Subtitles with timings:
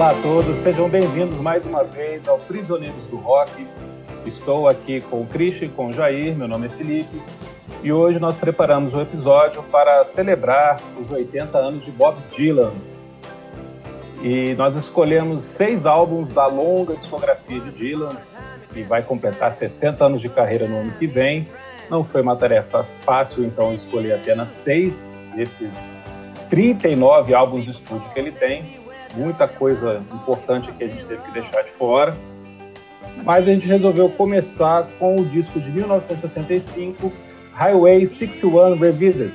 [0.00, 3.66] Olá a todos, sejam bem-vindos mais uma vez ao Prisioneiros do Rock.
[4.24, 7.20] Estou aqui com o Christian e com o Jair, meu nome é Felipe,
[7.82, 12.72] e hoje nós preparamos um episódio para celebrar os 80 anos de Bob Dylan.
[14.22, 18.16] E nós escolhemos seis álbuns da longa discografia de Dylan,
[18.72, 21.44] que vai completar 60 anos de carreira no ano que vem.
[21.90, 25.94] Não foi uma tarefa fácil, então, escolher apenas seis desses
[26.48, 28.79] 39 álbuns de estúdio que ele tem.
[29.14, 32.16] Muita coisa importante que a gente teve que deixar de fora.
[33.24, 37.12] Mas a gente resolveu começar com o disco de 1965,
[37.52, 39.34] Highway 61 Revisited,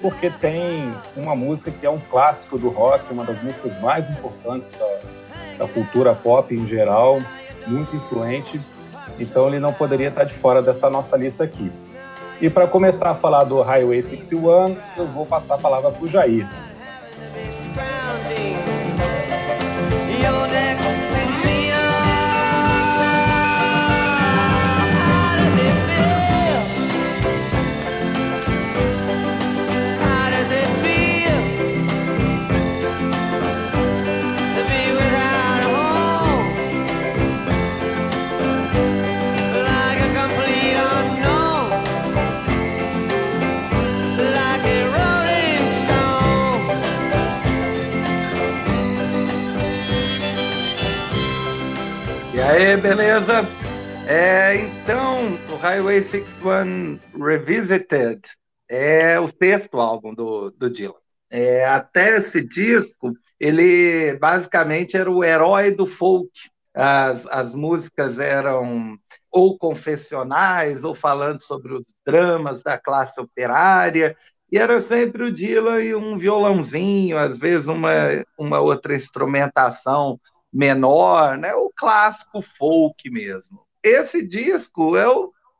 [0.00, 4.70] porque tem uma música que é um clássico do rock, uma das músicas mais importantes
[4.72, 7.20] da, da cultura pop em geral,
[7.66, 8.60] muito influente,
[9.18, 11.72] então ele não poderia estar de fora dessa nossa lista aqui.
[12.40, 16.08] E para começar a falar do Highway 61, eu vou passar a palavra para o
[16.08, 16.46] Jair.
[52.54, 53.42] Aí, beleza?
[54.06, 58.20] É, então, o Highway 61 Revisited
[58.68, 60.94] é o sexto álbum do, do Dylan.
[61.28, 66.30] É, até esse disco, ele basicamente era o herói do folk.
[66.72, 68.96] As, as músicas eram
[69.32, 74.16] ou confessionais, ou falando sobre os dramas da classe operária,
[74.50, 77.90] e era sempre o Dylan e um violãozinho, às vezes uma,
[78.38, 80.20] uma outra instrumentação
[80.54, 81.52] menor, né?
[81.54, 83.66] O clássico folk mesmo.
[83.82, 85.04] Esse disco é,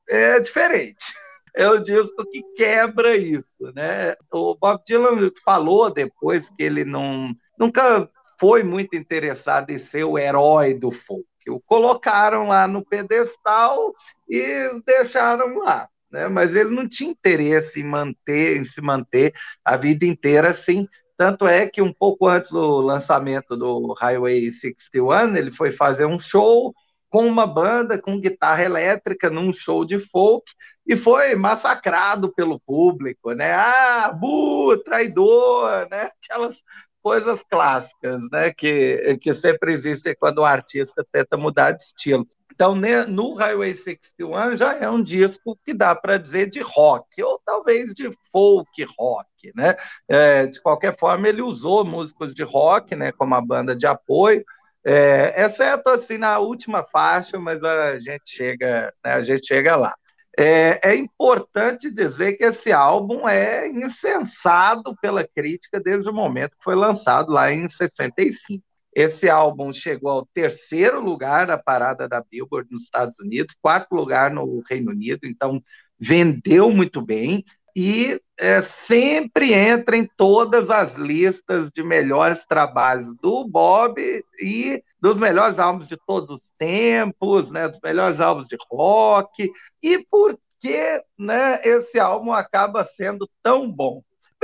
[0.09, 1.13] é diferente.
[1.57, 3.45] É o disco que quebra isso,
[3.77, 4.17] né?
[4.33, 8.11] O Bob Dylan falou depois que ele não nunca
[8.41, 11.25] foi muito interessado em ser o herói do folk.
[11.49, 13.95] O colocaram lá no pedestal
[14.29, 15.89] e deixaram lá.
[16.11, 16.29] Né?
[16.29, 19.33] Mas ele não tinha interesse em manter, em se manter
[19.65, 25.37] a vida inteira assim, tanto é que um pouco antes do lançamento do Highway 61,
[25.37, 26.75] ele foi fazer um show
[27.15, 30.53] com uma banda com guitarra elétrica num show de folk
[30.85, 33.53] e foi massacrado pelo público, né?
[33.55, 36.11] Ah, bu, traidor, né?
[36.21, 36.57] Aquelas
[37.01, 38.53] coisas clássicas, né?
[38.53, 42.27] Que, que sempre existem quando o artista tenta mudar de estilo.
[42.55, 42.77] Então,
[43.09, 47.93] no Highway 61 já é um disco que dá para dizer de rock, ou talvez
[47.93, 49.75] de folk rock, né?
[50.09, 54.45] É, de qualquer forma, ele usou músicos de rock, né, como a banda de apoio,
[54.85, 59.95] é, exceto assim na última faixa, mas a gente chega, né, a gente chega lá.
[60.39, 66.65] É, é, importante dizer que esse álbum é incensado pela crítica desde o momento que
[66.65, 68.63] foi lançado lá em 65.
[68.95, 74.31] Esse álbum chegou ao terceiro lugar da parada da Billboard nos Estados Unidos, quarto lugar
[74.31, 75.63] no Reino Unido, então
[75.99, 77.45] vendeu muito bem
[77.77, 84.01] e é, sempre entra em todas as listas de melhores trabalhos do Bob
[84.41, 89.51] e dos melhores álbuns de todos os tempos, né, dos melhores álbuns de rock,
[89.83, 94.03] e por que né, esse álbum acaba sendo tão bom?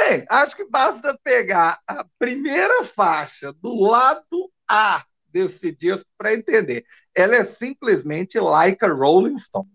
[0.09, 6.87] Bem, acho que basta pegar a primeira faixa do lado A desse disco para entender.
[7.15, 9.69] Ela é simplesmente like a Rolling Stone,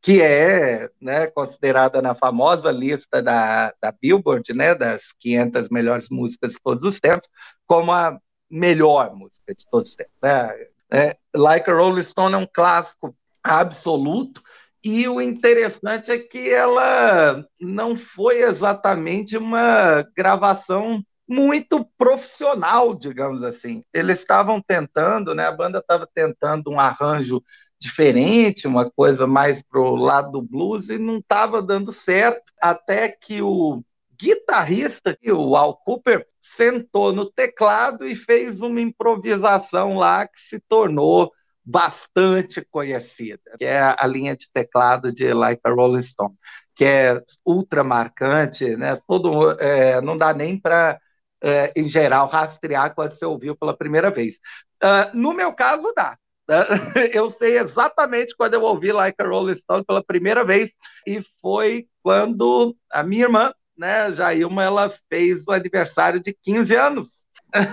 [0.00, 6.52] que é né, considerada na famosa lista da, da Billboard, né, das 500 melhores músicas
[6.52, 7.28] de todos os tempos,
[7.66, 8.18] como a
[8.48, 10.14] melhor música de todos os tempos.
[10.22, 10.66] Né?
[10.90, 14.42] É, like a Rolling Stone é um clássico absoluto
[14.82, 23.84] e o interessante é que ela não foi exatamente uma gravação muito profissional, digamos assim.
[23.94, 25.46] Eles estavam tentando, né?
[25.46, 27.42] A banda estava tentando um arranjo
[27.78, 33.40] diferente, uma coisa mais pro lado do blues e não estava dando certo, até que
[33.40, 33.82] o
[34.20, 41.32] guitarrista, o Al Cooper, sentou no teclado e fez uma improvisação lá que se tornou
[41.64, 46.34] bastante conhecida, que é a linha de teclado de Like a Rolling Stone,
[46.74, 48.98] que é ultra marcante, né?
[49.06, 50.98] Todo, é, não dá nem para,
[51.42, 54.36] é, em geral, rastrear quando você ouviu pela primeira vez.
[54.82, 56.16] Uh, no meu caso, dá.
[57.12, 60.70] Eu sei exatamente quando eu ouvi Like a Rolling Stone pela primeira vez,
[61.06, 67.19] e foi quando a minha irmã, né, Jailma, ela fez o aniversário de 15 anos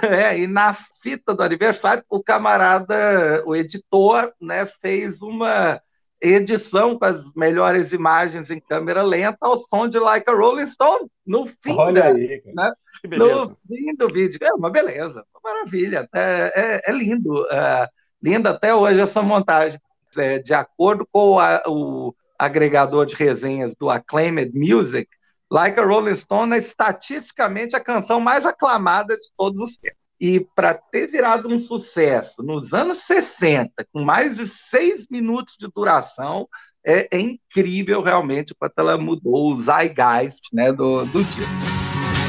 [0.10, 5.82] É, e na fita do aniversário, o camarada, o editor, né, fez uma
[6.22, 11.08] edição com as melhores imagens em câmera lenta ao som de Like a Rolling Stone
[11.26, 12.74] no fim, Olha da, aí, né?
[13.18, 14.40] no fim do vídeo.
[14.42, 17.88] É uma beleza, uma maravilha, é, é, é lindo, é,
[18.22, 19.80] linda até hoje essa montagem.
[20.18, 25.08] É, de acordo com a, o agregador de resenhas do Acclaimed Music,
[25.50, 29.98] Like a Rolling Stone é estatisticamente a canção mais aclamada de todos os tempos.
[30.20, 35.68] E para ter virado um sucesso nos anos 60, com mais de seis minutos de
[35.74, 36.48] duração,
[36.86, 41.42] é, é incrível realmente quanto ela mudou o zeitgeist né, do, do disco.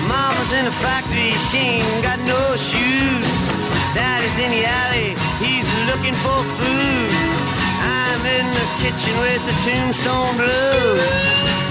[0.07, 3.25] Mama's in a factory, she ain't got no shoes.
[3.95, 7.11] Daddy's in the alley, he's looking for food.
[7.83, 11.68] I'm in the kitchen with the tombstone blues.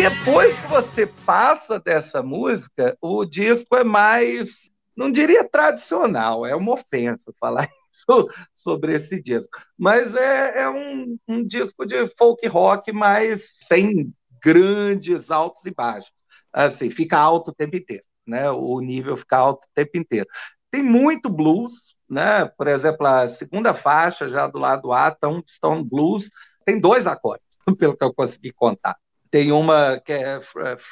[0.00, 6.74] Depois que você passa dessa música, o disco é mais, não diria tradicional, é uma
[6.74, 12.92] ofensa falar isso sobre esse disco, mas é, é um, um disco de folk rock,
[12.92, 16.12] mas sem grandes altos e baixos.
[16.52, 18.48] Assim, fica alto o tempo inteiro, né?
[18.52, 20.28] O nível fica alto o tempo inteiro.
[20.70, 22.44] Tem muito blues, né?
[22.56, 25.12] Por exemplo, a segunda faixa, já do lado A,
[25.48, 26.30] Stone Blues,
[26.64, 28.96] tem dois acordes, pelo que eu consegui contar.
[29.30, 30.40] Tem uma que é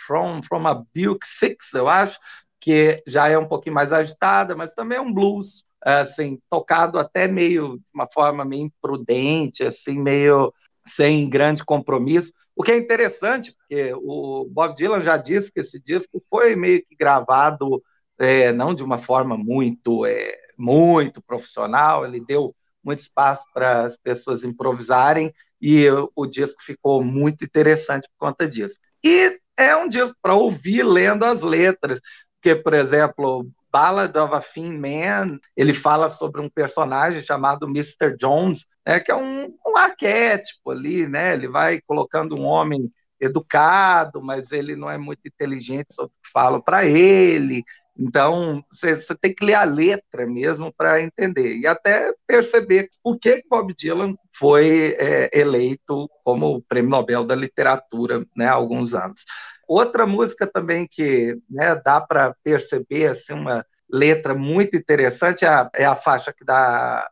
[0.06, 2.18] From, From a Buick Six, eu acho,
[2.60, 7.28] que já é um pouquinho mais agitada, mas também é um blues, assim, tocado até
[7.28, 10.52] meio, de uma forma meio imprudente, assim, meio
[10.86, 12.32] sem grande compromisso.
[12.54, 16.84] O que é interessante, porque o Bob Dylan já disse que esse disco foi meio
[16.86, 17.82] que gravado
[18.18, 23.96] é, não de uma forma muito, é, muito profissional, ele deu muito espaço para as
[23.96, 28.76] pessoas improvisarem e o disco ficou muito interessante por conta disso.
[29.04, 32.00] E é um disco para ouvir lendo as letras,
[32.34, 38.16] porque, por exemplo, Ballad of a Thin Man, ele fala sobre um personagem chamado Mr.
[38.18, 41.34] Jones, né, que é um, um arquétipo ali, né?
[41.34, 46.30] Ele vai colocando um homem educado, mas ele não é muito inteligente sobre o que
[46.32, 47.62] falam para ele.
[47.98, 53.42] Então, você, tem que ler a letra mesmo para entender e até perceber por que
[53.48, 59.24] Bob Dylan foi é, eleito como Prêmio Nobel da Literatura né, há alguns anos.
[59.66, 65.70] Outra música também que né, dá para perceber assim, uma letra muito interessante é a,
[65.74, 67.08] é a faixa que dá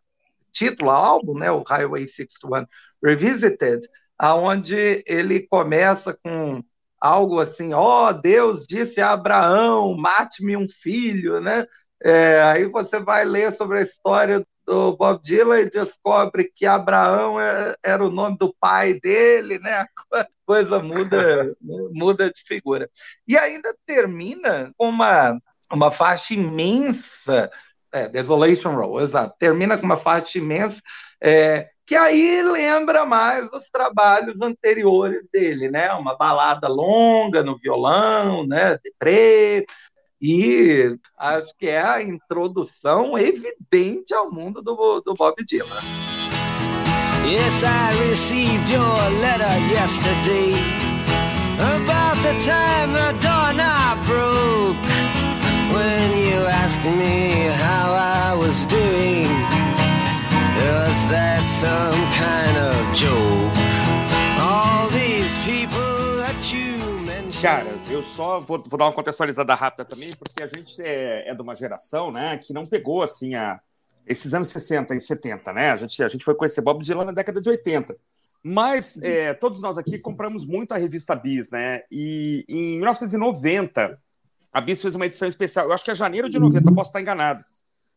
[0.52, 2.66] título ao álbum, né, o Highway 61
[3.02, 3.88] Revisited,
[4.19, 6.62] aonde ele começa com
[7.04, 11.66] algo assim, ó, oh, Deus disse a Abraão, mate-me um filho, né?
[12.02, 17.38] É, aí você vai ler sobre a história do Bob Dylan e descobre que Abraão
[17.38, 19.84] é, era o nome do pai dele, né?
[20.14, 22.88] A coisa muda, muda de figura.
[23.28, 25.38] E ainda termina com uma,
[25.70, 27.50] uma faixa imensa,
[27.92, 30.80] é, Desolation Row, exato, termina com uma faixa imensa
[31.22, 35.92] é, que aí lembra mais os trabalhos anteriores dele, né?
[35.92, 38.78] Uma balada longa no violão, né?
[38.82, 39.72] De preto.
[40.20, 45.82] E acho que é a introdução evidente ao mundo do, do Bob Dylan.
[47.26, 50.54] Yes, I received your letter yesterday
[51.58, 54.76] about the time the doorknob broke
[55.74, 59.33] when you asked me how I was doing.
[60.64, 63.52] Was that some kind of joke?
[64.40, 67.42] All these people that you mentioned.
[67.42, 71.34] Cara, eu só vou, vou, dar uma contextualizada rápida também, porque a gente é, é
[71.34, 73.60] de uma geração, né, que não pegou assim a
[74.06, 75.70] esses anos 60 e 70, né?
[75.70, 77.94] A gente, a gente foi conhecer Bob Dylan na década de 80.
[78.42, 81.82] Mas é, todos nós aqui compramos muito a revista Bis, né?
[81.90, 83.98] E em 1990,
[84.50, 85.66] a Bis fez uma edição especial.
[85.66, 87.44] Eu acho que é janeiro de 90, posso estar enganado.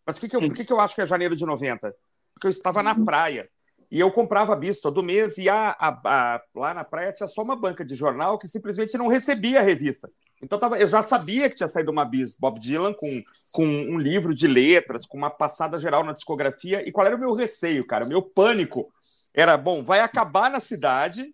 [0.05, 1.93] Mas por que, que, que, que eu acho que é janeiro de 90?
[2.37, 3.49] Porque eu estava na praia.
[3.89, 7.41] E eu comprava bis todo mês, e a, a, a, lá na praia tinha só
[7.41, 10.09] uma banca de jornal que simplesmente não recebia a revista.
[10.43, 13.97] Então tava, eu já sabia que tinha saído uma bis Bob Dylan com, com um
[13.97, 16.87] livro de letras, com uma passada geral na discografia.
[16.87, 18.05] E qual era o meu receio, cara?
[18.05, 18.91] O meu pânico
[19.33, 21.33] era: bom, vai acabar na cidade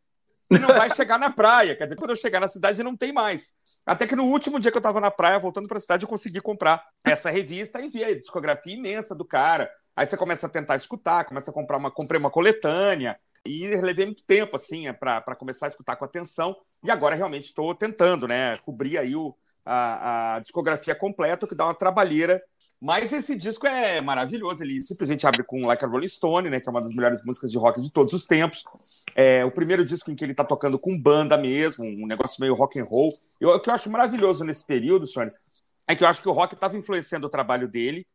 [0.49, 1.75] e não vai chegar na praia.
[1.75, 3.55] Quer dizer, quando eu chegar na cidade não tem mais.
[3.83, 6.09] Até que no último dia que eu estava na praia, voltando para a cidade, eu
[6.09, 10.49] consegui comprar essa revista e vi a discografia imensa do cara Aí você começa a
[10.49, 14.93] tentar escutar, começa a comprar uma, comprei uma coletânea e levei muito tempo assim é,
[14.93, 16.55] para começar a escutar com atenção.
[16.83, 19.35] E agora realmente estou tentando, né, cobrir aí o,
[19.65, 22.41] a, a discografia completa, que dá uma trabalheira.
[22.81, 24.63] Mas esse disco é maravilhoso.
[24.63, 27.51] Ele simplesmente abre com Like a Rolling Stone, né, que é uma das melhores músicas
[27.51, 28.63] de rock de todos os tempos.
[29.15, 32.55] É o primeiro disco em que ele está tocando com banda mesmo, um negócio meio
[32.55, 33.13] rock and roll.
[33.39, 35.39] Eu, o que eu acho maravilhoso nesse período, senhores,
[35.87, 38.05] é que eu acho que o rock estava influenciando o trabalho dele,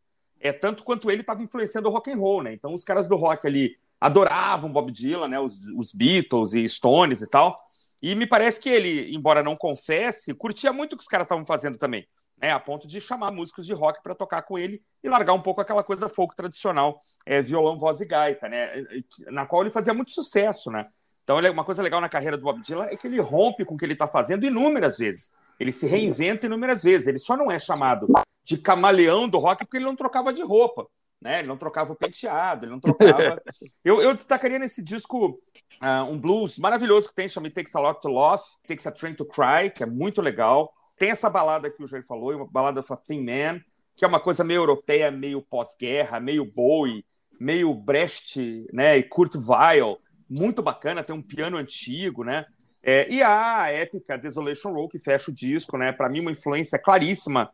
[0.40, 2.52] é tanto quanto ele estava influenciando o rock and roll, né?
[2.52, 5.40] Então os caras do rock ali adoravam Bob Dylan, né?
[5.40, 7.56] Os, os Beatles e Stones e tal.
[8.00, 11.44] E me parece que ele, embora não confesse, curtia muito o que os caras estavam
[11.44, 12.06] fazendo também,
[12.40, 12.52] né?
[12.52, 15.60] A ponto de chamar músicos de rock para tocar com ele e largar um pouco
[15.60, 18.84] aquela coisa folk tradicional, é, violão, voz e gaita, né?
[19.26, 20.86] Na qual ele fazia muito sucesso, né?
[21.24, 23.76] Então, uma coisa legal na carreira do Bob Dylan é que ele rompe com o
[23.76, 25.30] que ele está fazendo inúmeras vezes.
[25.60, 27.06] Ele se reinventa inúmeras vezes.
[27.06, 28.08] Ele só não é chamado
[28.48, 30.86] de camaleão do rock porque ele não trocava de roupa.
[31.20, 31.40] Né?
[31.40, 33.42] Ele não trocava o penteado, ele não trocava.
[33.84, 35.38] eu, eu destacaria nesse disco
[35.82, 39.14] uh, um blues maravilhoso que tem, chama Takes a Lot to Love, Takes a Train
[39.14, 40.72] to Cry, que é muito legal.
[40.96, 43.60] Tem essa balada que o Jair falou, uma balada for Thin Man,
[43.94, 47.04] que é uma coisa meio europeia, meio pós-guerra, meio Bowie,
[47.38, 52.46] meio Brecht, né, e Kurt Weill, muito bacana, tem um piano antigo, né?
[52.82, 55.92] É, e a épica Desolation Row, que fecha o disco, né?
[55.92, 57.50] Para mim, uma influência claríssima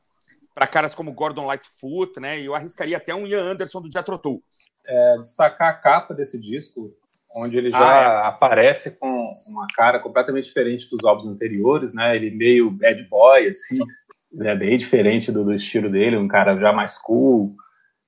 [0.55, 2.41] para caras como Gordon Lightfoot, né?
[2.41, 4.43] E eu arriscaria até um Ian Anderson do Jethro Tull.
[4.87, 6.95] É, destacar a capa desse disco,
[7.37, 8.29] onde ele já ah, é.
[8.29, 12.15] aparece com uma cara completamente diferente dos álbuns anteriores, né?
[12.15, 13.81] Ele meio bad boy, assim,
[14.41, 17.57] é bem diferente do, do, estilo dele, um cara já mais cool.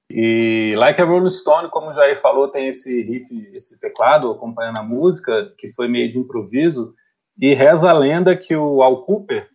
[0.08, 4.78] E Like a Rolling Stone, como o Jair falou, tem esse riff, esse teclado acompanhando
[4.78, 6.94] a música, que foi meio de improviso,
[7.38, 9.48] e reza a lenda que o Al Cooper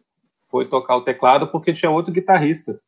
[0.51, 2.79] foi tocar o teclado porque tinha outro guitarrista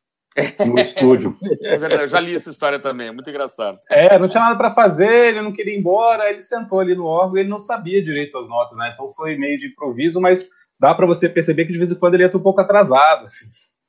[0.66, 1.36] no estúdio.
[1.62, 3.78] É verdade, eu já li essa história também, é muito engraçado.
[3.90, 7.06] É, não tinha nada para fazer, ele não queria ir embora, ele sentou ali no
[7.06, 8.90] órgão e ele não sabia direito as notas, né?
[8.92, 12.14] Então foi meio de improviso, mas dá para você perceber que de vez em quando
[12.14, 13.46] ele ia um pouco atrasado, assim.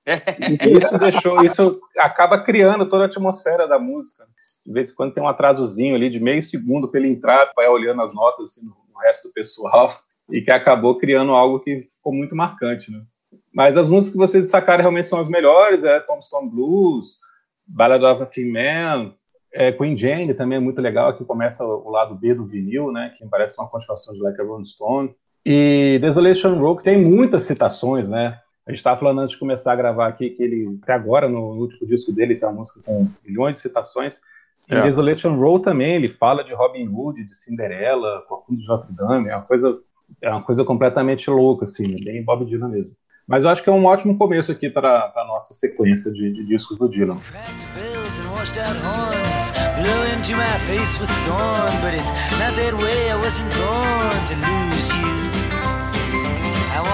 [0.08, 4.26] E isso deixou, isso acaba criando toda a atmosfera da música.
[4.66, 7.66] De vez em quando tem um atrasozinho ali de meio segundo para ele entrar, para
[7.66, 9.96] ir olhando as notas assim, no resto do pessoal,
[10.30, 13.04] e que acabou criando algo que ficou muito marcante, né?
[13.56, 17.20] Mas as músicas que vocês sacaram realmente são as melhores, é Tombstone Blues,
[17.66, 19.16] Ballad of a Female,
[19.54, 23.14] é, Queen Jane também é muito legal, aqui começa o lado B do vinil, né,
[23.18, 25.16] que parece uma continuação de Like a Rolling Stone.
[25.46, 29.72] E Desolation Row, que tem muitas citações, né, a gente estava falando antes de começar
[29.72, 33.08] a gravar aqui que ele, até agora, no último disco dele, tem uma música com
[33.24, 34.20] milhões de citações.
[34.70, 34.82] Em é.
[34.82, 39.36] Desolation Row também, ele fala de Robin Hood, de Cinderela, Corcunda de Notre Dame, é
[39.36, 39.80] uma coisa,
[40.22, 42.98] é uma coisa completamente louca, assim, bem Bob Dylan mesmo.
[43.28, 46.46] Mas eu acho que é um ótimo começo aqui para a nossa sequência de, de
[46.46, 47.20] discos do Dylan.
[56.78, 56.86] I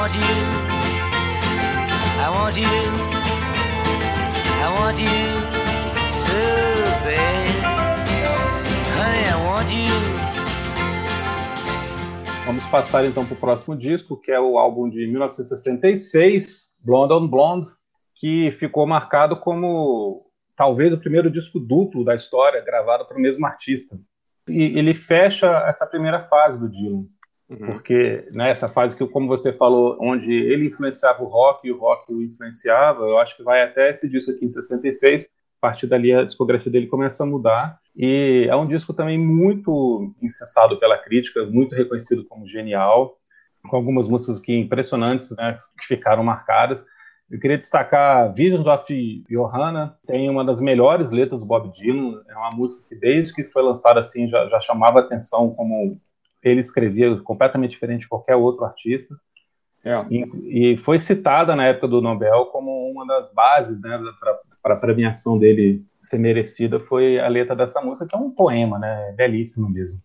[12.52, 17.26] Vamos passar então para o próximo disco, que é o álbum de 1966, Blonde on
[17.26, 17.70] Blonde,
[18.14, 23.46] que ficou marcado como talvez o primeiro disco duplo da história gravado para o mesmo
[23.46, 23.98] artista.
[24.50, 27.06] E ele fecha essa primeira fase do Dylan,
[27.50, 27.68] uhum.
[27.68, 31.80] porque nessa né, fase que, como você falou, onde ele influenciava o rock e o
[31.80, 35.30] rock o influenciava, eu acho que vai até esse disco aqui em 66.
[35.62, 40.12] A partir dali a discografia dele começa a mudar e é um disco também muito
[40.20, 43.18] incensado pela crítica, muito reconhecido como genial,
[43.70, 46.84] com algumas músicas que impressionantes, né, que ficaram marcadas.
[47.30, 52.36] Eu queria destacar Visions of Johanna, tem uma das melhores letras do Bob Dylan, é
[52.36, 55.98] uma música que desde que foi lançada assim já, já chamava atenção como
[56.44, 59.16] ele escrevia completamente diferente de qualquer outro artista.
[59.84, 60.06] É.
[60.10, 64.00] E, e, foi citada na época do Nobel como uma das bases né,
[64.62, 68.80] para a premiação dele ser merecida foi a letra dessa música, que é um poema,
[68.80, 69.10] né?
[69.10, 69.98] É belíssimo mesmo.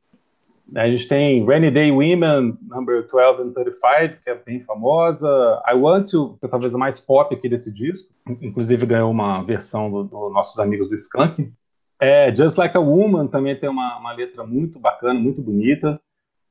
[0.74, 5.62] A gente tem Rainy Day Women, number 12 and 35, que é bem famosa.
[5.66, 8.08] I Want To, que é talvez a mais pop aqui desse disco.
[8.42, 11.52] Inclusive ganhou uma versão dos do nossos amigos do Skunk.
[12.00, 16.00] É, Just Like a Woman também tem uma, uma, letra muito bacana, muito bonita.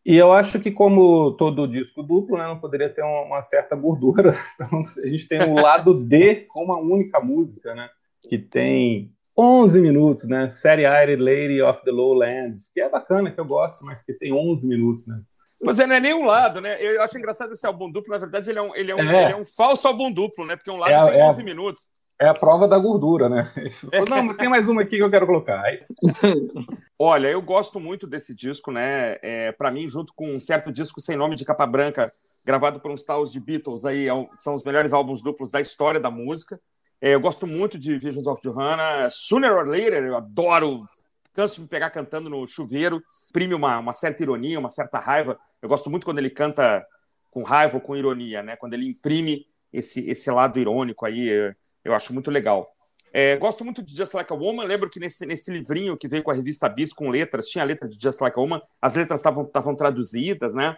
[0.06, 4.34] E eu acho que, como todo disco duplo, né, não poderia ter uma, certa gordura.
[4.54, 7.90] Então, a gente tem o lado D com uma única música, né?
[8.22, 10.48] Que tem 11 minutos, né?
[10.48, 14.32] Série Iron Lady of the Lowlands, que é bacana, que eu gosto, mas que tem
[14.32, 15.20] 11 minutos, né?
[15.64, 16.78] Mas é, não é nem um lado, né?
[16.80, 19.24] Eu acho engraçado esse álbum duplo, na verdade, ele é um, ele é um, é.
[19.24, 20.56] Ele é um falso álbum duplo, né?
[20.56, 21.84] Porque um lado é, tem 11 é, minutos.
[22.20, 23.52] É a prova da gordura, né?
[24.10, 25.64] Não, mas tem mais uma aqui que eu quero colocar.
[26.98, 29.18] Olha, eu gosto muito desse disco, né?
[29.22, 32.12] É, para mim, junto com um certo disco sem nome de capa branca
[32.46, 36.00] gravado por uns tals de Beatles aí, é são os melhores álbuns duplos da história
[36.00, 36.60] da música.
[37.02, 39.10] É, eu gosto muito de Visions of Johanna.
[39.10, 40.86] Sooner or Later, eu adoro.
[41.34, 43.04] Canso de me pegar cantando no chuveiro.
[43.30, 45.38] Imprime uma, uma certa ironia, uma certa raiva.
[45.62, 46.86] Eu gosto muito quando ele canta
[47.30, 48.56] com raiva ou com ironia, né?
[48.56, 51.54] Quando ele imprime esse, esse lado irônico aí,
[51.86, 52.70] eu acho muito legal.
[53.14, 54.66] É, gosto muito de Just Like a Woman.
[54.66, 57.68] Lembro que nesse, nesse livrinho que veio com a revista Bis com letras, tinha a
[57.68, 58.62] letra de Just Like a Woman.
[58.82, 60.76] As letras estavam traduzidas, né?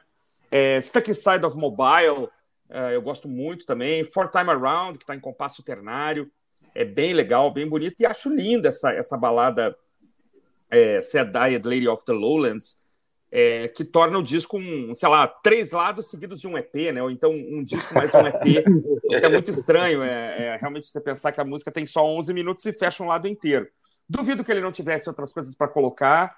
[0.51, 2.29] É, Stuck Inside of Mobile,
[2.69, 4.03] é, eu gosto muito também.
[4.03, 6.29] Four Time Around, que está em compasso ternário.
[6.75, 7.99] É bem legal, bem bonito.
[7.99, 9.75] E acho linda essa, essa balada
[10.69, 12.81] é, Sad Diet Lady of the Lowlands,
[13.31, 17.01] é, que torna o disco, um, sei lá, três lados seguidos de um EP, né?
[17.01, 18.63] Ou então um disco mais um EP,
[19.07, 20.01] que é muito estranho.
[20.01, 23.07] É, é, realmente você pensar que a música tem só 11 minutos e fecha um
[23.07, 23.67] lado inteiro.
[24.09, 26.35] Duvido que ele não tivesse outras coisas para colocar,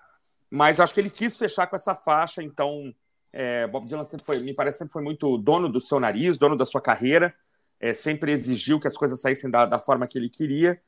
[0.50, 2.94] mas acho que ele quis fechar com essa faixa, então
[3.32, 6.56] é, Bob Dylan sempre foi, me parece, sempre foi muito dono do seu nariz, dono
[6.56, 7.36] da sua carreira,
[7.80, 10.82] é, sempre exigiu que as coisas saíssem da, da, forma que ele queria.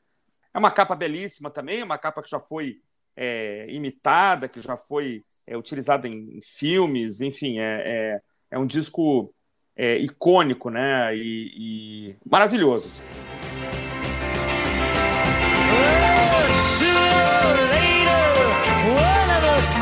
[0.52, 2.82] É uma capa belíssima também, é uma capa que já foi
[3.16, 8.20] é, imitada, que já foi é, utilizada em filmes, enfim, é, é,
[8.52, 9.34] é um disco
[9.76, 11.16] é, icônico, né?
[11.16, 13.02] E, e maravilhoso.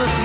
[0.01, 0.21] must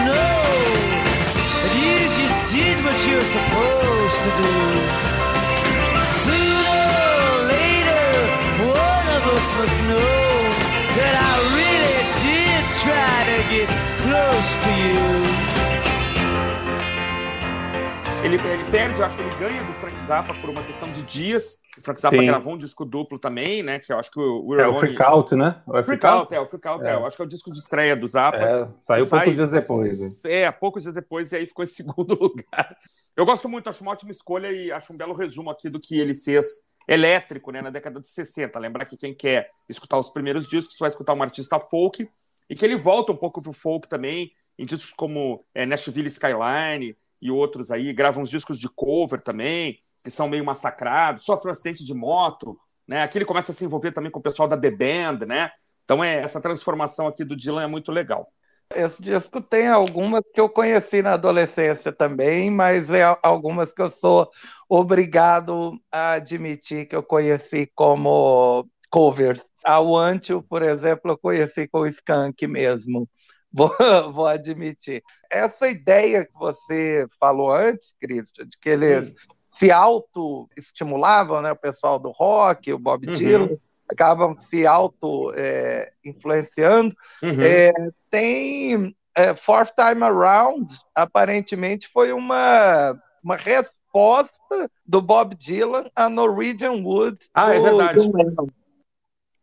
[18.25, 21.03] Ele, ele perde, eu acho que ele ganha do Frank Zappa por uma questão de
[21.03, 21.59] dias.
[21.77, 22.25] O Frank Zappa Sim.
[22.25, 23.77] gravou um disco duplo também, né?
[23.79, 25.61] Que eu acho que o, o É o Freak Out, né?
[25.67, 26.89] O Freak, Freak Out, é, o Freak Out, é.
[26.89, 26.93] é.
[26.95, 28.39] Eu acho que é o disco de estreia do Zappa.
[28.39, 30.23] É, saiu sai, poucos dias depois.
[30.23, 30.31] Né?
[30.33, 32.75] É, poucos dias depois, e aí ficou em segundo lugar.
[33.15, 35.95] Eu gosto muito, acho uma ótima escolha e acho um belo resumo aqui do que
[35.99, 38.57] ele fez elétrico, né, na década de 60.
[38.57, 42.09] Lembrar que quem quer escutar os primeiros discos vai escutar um artista folk
[42.49, 46.95] e que ele volta um pouco pro folk também, em discos como é, Nashville Skyline,
[47.21, 51.51] e outros aí, gravam uns discos de cover também, que são meio massacrados, sofre um
[51.51, 52.57] acidente de moto,
[52.87, 53.01] né?
[53.01, 55.49] Aqui ele começa a se envolver também com o pessoal da The Band, né?
[55.83, 58.31] Então é essa transformação aqui do Dylan é muito legal.
[58.73, 63.89] Esse disco tem algumas que eu conheci na adolescência também, mas é algumas que eu
[63.89, 64.29] sou
[64.67, 69.43] obrigado a admitir que eu conheci como covers.
[69.63, 73.07] A Wantil, por exemplo, eu conheci com o Skank mesmo.
[73.55, 73.69] Vou,
[74.11, 75.01] vou admitir.
[75.31, 79.15] Essa ideia que você falou antes, Cristian, de que eles Sim.
[79.47, 81.53] se auto-estimulavam, né?
[81.53, 83.13] O pessoal do rock, o Bob uhum.
[83.13, 83.57] Dylan,
[83.89, 86.93] acabam se auto-influenciando.
[87.23, 87.39] É, uhum.
[87.41, 87.71] é,
[88.11, 96.83] tem é, Fourth Time Around, aparentemente foi uma, uma resposta do Bob Dylan a Norwegian
[96.83, 97.17] Wood.
[97.33, 98.11] Ah, é do, é verdade.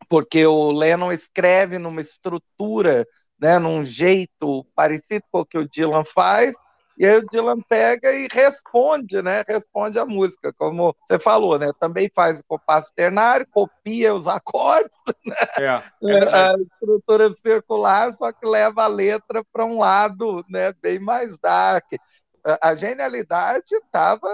[0.07, 3.07] Porque o Lennon escreve numa estrutura
[3.43, 6.55] né, num jeito parecido com o que o Dylan faz,
[6.97, 9.43] e aí o Dylan pega e responde, né?
[9.49, 11.73] Responde a música, como você falou, né?
[11.81, 15.35] Também faz o compasso ternário, copia os acordes, né?
[15.59, 20.73] É, é a estrutura circular, só que leva a letra para um lado, né?
[20.81, 21.87] Bem mais dark.
[22.61, 24.29] A genialidade estava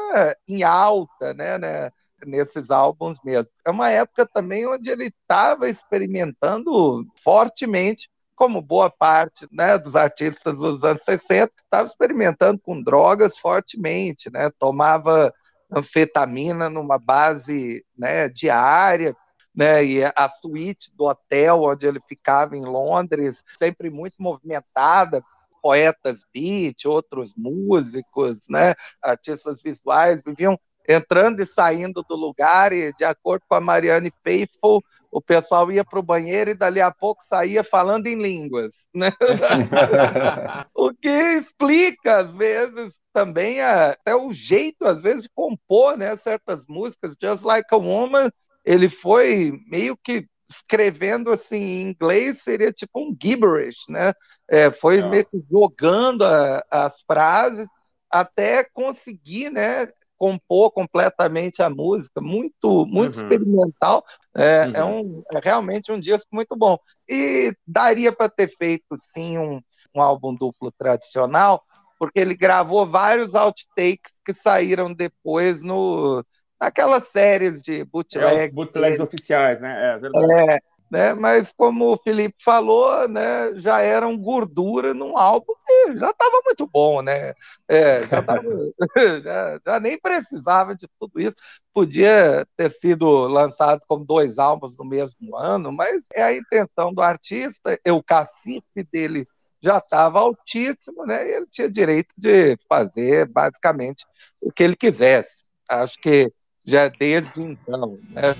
[0.46, 1.90] em alta, né, né?
[2.26, 3.48] Nesses álbuns mesmo.
[3.64, 10.60] É uma época também onde ele estava experimentando fortemente como boa parte né, dos artistas
[10.60, 14.48] dos anos 60, estava experimentando com drogas fortemente, né?
[14.60, 15.34] tomava
[15.68, 19.16] anfetamina numa base né, diária,
[19.52, 25.20] né, e a suíte do hotel onde ele ficava em Londres, sempre muito movimentada,
[25.60, 28.72] poetas beat, outros músicos, né,
[29.02, 30.56] artistas visuais, viviam
[30.88, 34.80] entrando e saindo do lugar, e de acordo com a Marianne Faithful,
[35.12, 38.88] o pessoal ia para o banheiro e dali a pouco saía falando em línguas.
[38.94, 39.12] Né?
[40.74, 46.66] o que explica, às vezes, também até o jeito, às vezes, de compor né, certas
[46.66, 47.14] músicas.
[47.22, 48.30] Just Like a Woman,
[48.64, 54.14] ele foi meio que escrevendo assim em inglês seria tipo um gibberish, né?
[54.48, 55.08] É, foi é.
[55.08, 57.68] meio que jogando a, as frases
[58.10, 59.86] até conseguir, né,
[60.18, 63.22] compor completamente a música, muito, muito uhum.
[63.22, 64.04] experimental.
[64.34, 64.74] É, uhum.
[64.74, 66.76] é, um, é realmente um disco muito bom.
[67.08, 69.60] E daria para ter feito, sim, um,
[69.94, 71.62] um álbum duplo tradicional,
[71.98, 76.24] porque ele gravou vários outtakes que saíram depois no
[76.60, 78.36] naquelas séries de bootleg.
[78.36, 79.94] É, bootlegs oficiais, né?
[79.94, 80.50] É verdade.
[80.50, 80.58] É,
[80.90, 81.14] né?
[81.14, 86.66] Mas como o Felipe falou, né, já eram gordura num álbum que já estava muito
[86.66, 87.34] bom, né?
[87.68, 88.42] É, já, tava,
[89.22, 91.36] já, já, nem precisava de tudo isso.
[91.72, 97.02] Podia ter sido lançado como dois álbuns no mesmo ano, mas é a intenção do
[97.02, 99.26] artista, o cacife dele
[99.60, 101.28] já estava altíssimo, né?
[101.28, 104.06] E ele tinha direito de fazer basicamente
[104.40, 105.44] o que ele quisesse.
[105.68, 106.32] Acho que
[106.64, 108.34] já desde então, né?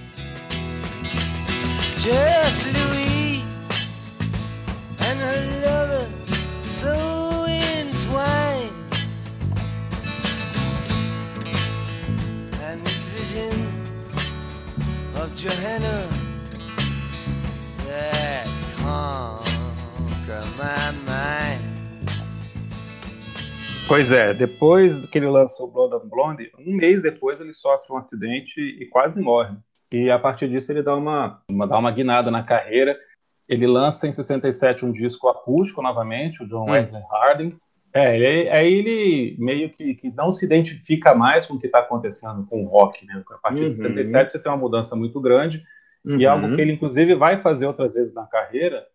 [2.09, 3.45] Just Louise
[5.01, 6.09] and her lover
[6.65, 6.95] so
[7.45, 8.73] entwined,
[12.63, 14.17] and these visions
[15.17, 16.09] of Johanna
[17.85, 18.47] that
[18.79, 21.61] conquer my mind.
[23.87, 27.99] Pois é, depois que ele lançou Blood and Blonde, um mês depois ele sofre um
[27.99, 29.55] acidente e quase morre.
[29.93, 32.99] E a partir disso ele dá uma, uma, dá uma guinada na carreira.
[33.49, 36.73] Ele lança em 67 um disco acústico novamente, o John hum.
[36.73, 37.59] Wesley Harding.
[37.93, 41.79] É, aí, aí ele meio que, que, não se identifica mais com o que está
[41.79, 43.23] acontecendo com o rock, né?
[43.31, 43.69] A partir uhum.
[43.69, 45.65] de 67 você tem uma mudança muito grande
[46.05, 46.19] uhum.
[46.19, 48.87] e algo que ele inclusive vai fazer outras vezes na carreira,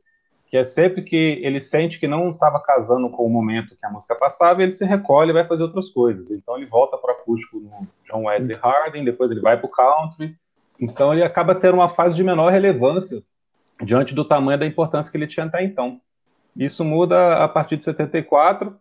[0.45, 3.89] que é sempre que ele sente que não estava casando com o momento que a
[3.89, 6.29] música passava, ele se recolhe e vai fazer outras coisas.
[6.29, 8.61] Então ele volta para o acústico no John Wesley uhum.
[8.61, 10.35] Harding, depois ele vai para o country,
[10.79, 13.21] então ele acaba tendo uma fase de menor relevância
[13.81, 15.99] diante do tamanho da importância que ele tinha até então.
[16.55, 18.75] Isso muda a partir de 74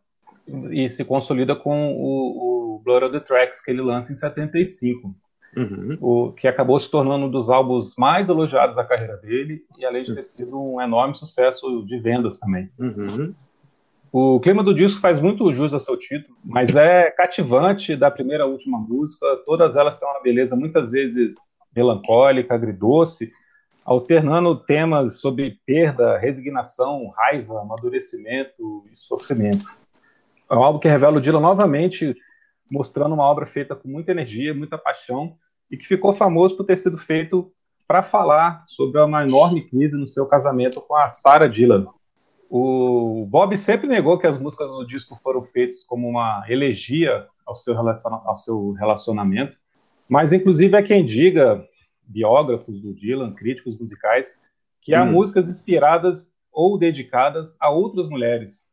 [0.71, 5.15] e se consolida com o, o Blood of the Tracks que ele lança em 75,
[5.57, 5.99] uhum.
[6.01, 10.03] o, que acabou se tornando um dos álbuns mais elogiados da carreira dele e além
[10.03, 12.71] de ter sido um enorme sucesso de vendas também.
[12.79, 13.35] Uhum.
[14.13, 18.45] O clima do disco faz muito jus a seu título, mas é cativante da primeira
[18.45, 19.25] à última música.
[19.47, 23.33] Todas elas têm uma beleza muitas vezes melancólica, agridoce,
[23.85, 29.67] alternando temas sobre perda, resignação, raiva, amadurecimento e sofrimento.
[30.51, 32.15] É um álbum que revela o Dylan novamente
[32.71, 35.37] mostrando uma obra feita com muita energia, muita paixão
[35.71, 37.53] e que ficou famoso por ter sido feito
[37.87, 41.87] para falar sobre uma enorme crise no seu casamento com a Sarah Dylan.
[42.49, 47.57] O Bob sempre negou que as músicas do disco foram feitas como uma elegia ao
[47.57, 49.57] seu, ao seu relacionamento,
[50.13, 51.67] mas, inclusive, é quem diga,
[52.03, 54.43] biógrafos do Dylan, críticos musicais,
[54.83, 55.13] que há hum.
[55.13, 58.71] músicas inspiradas ou dedicadas a outras mulheres.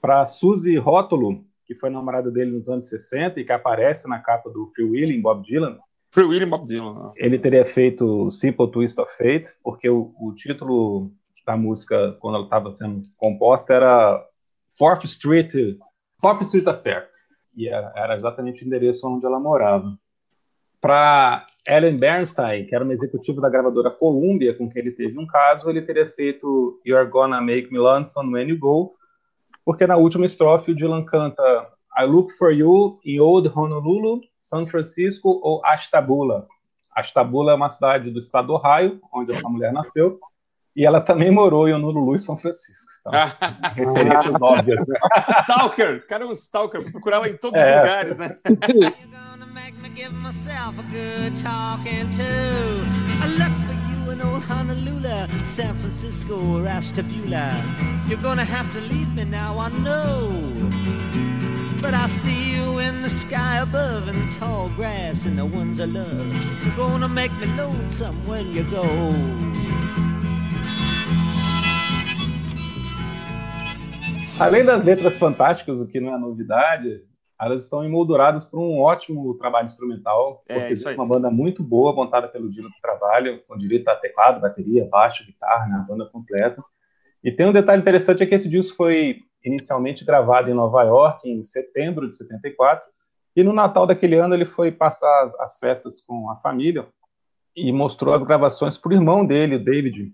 [0.00, 4.48] Para Suzy Rótulo, que foi namorada dele nos anos 60 e que aparece na capa
[4.48, 5.78] do Free Willy, Bob Dylan.
[6.10, 7.12] Free Willy, Bob Dylan.
[7.16, 11.12] Ele teria feito Simple Twist of Fate, porque o, o título
[11.44, 14.26] da música, quando ela estava sendo composta, era
[14.78, 15.52] Fourth Street,
[16.18, 17.10] Fourth Street Affair.
[17.54, 19.98] E era, era exatamente o endereço onde ela morava
[20.80, 25.26] para Ellen Bernstein, que era uma executiva da gravadora Columbia, com quem ele teve um
[25.26, 28.94] caso, ele teria feito You're Gonna Make Me Lonesome When You Go,
[29.64, 34.66] porque na última estrofe o Dylan canta I Look For You in Old Honolulu, São
[34.66, 36.46] Francisco ou Ashtabula.
[36.96, 40.18] Ashtabula é uma cidade do estado do Ohio, onde essa mulher nasceu,
[40.74, 42.90] e ela também morou em Honolulu e São Francisco.
[43.00, 43.12] Então,
[43.74, 44.80] referências óbvias.
[44.86, 44.96] Né?
[45.18, 46.06] Stalker!
[46.06, 47.74] Cara, um stalker, procurava em todos é.
[47.74, 48.36] os lugares, né?
[49.98, 52.32] give myself a good talking to.
[53.20, 57.46] I look for you in old Honolulu, San Francisco, or Ashtabula.
[58.06, 60.30] You're gonna have to leave me now, I know.
[61.82, 65.80] But I see you in the sky above, in the tall grass, and the ones
[65.80, 66.26] I love.
[66.64, 68.86] You're gonna make me lonesome when you go.
[74.38, 77.02] Além das letras fantásticas, o que não é novidade,
[77.40, 81.94] elas estão emolduradas por um ótimo trabalho instrumental, é, porque é uma banda muito boa,
[81.94, 86.06] montada pelo Dino do trabalho, com direito a teclado, bateria, baixo, guitarra, né, a banda
[86.06, 86.62] completa.
[87.22, 91.28] E tem um detalhe interessante, é que esse disco foi inicialmente gravado em Nova York,
[91.28, 92.88] em setembro de 74,
[93.36, 96.86] e no Natal daquele ano ele foi passar as, as festas com a família
[97.54, 100.12] e mostrou as gravações para o irmão dele, David,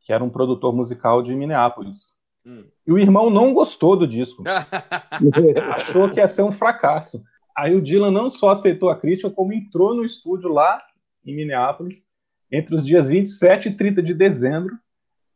[0.00, 2.17] que era um produtor musical de Minneapolis.
[2.48, 2.64] Hum.
[2.86, 4.42] E o irmão não gostou do disco.
[5.74, 7.22] Achou que ia ser um fracasso.
[7.54, 10.80] Aí o Dylan não só aceitou a crítica, como entrou no estúdio lá
[11.26, 12.06] em Minneapolis
[12.50, 14.78] entre os dias 27 e 30 de dezembro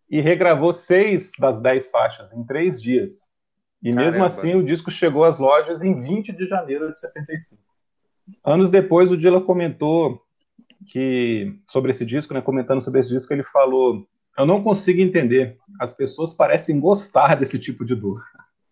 [0.09, 3.31] e regravou seis das dez faixas em três dias.
[3.83, 4.05] E Caramba.
[4.05, 7.63] mesmo assim o disco chegou às lojas em 20 de janeiro de 75.
[8.45, 10.23] Anos depois o Dylan comentou
[10.87, 14.07] que sobre esse disco, né, comentando sobre esse disco, ele falou
[14.39, 15.59] eu não consigo entender.
[15.81, 18.23] As pessoas parecem gostar desse tipo de dor.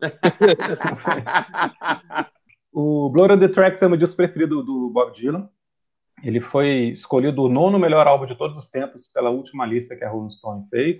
[2.73, 5.49] o Blood on the Tracks é o meu disco preferido do Bob Dylan.
[6.23, 10.05] Ele foi escolhido o nono melhor álbum de todos os tempos pela última lista que
[10.05, 10.99] a Rolling Stone fez,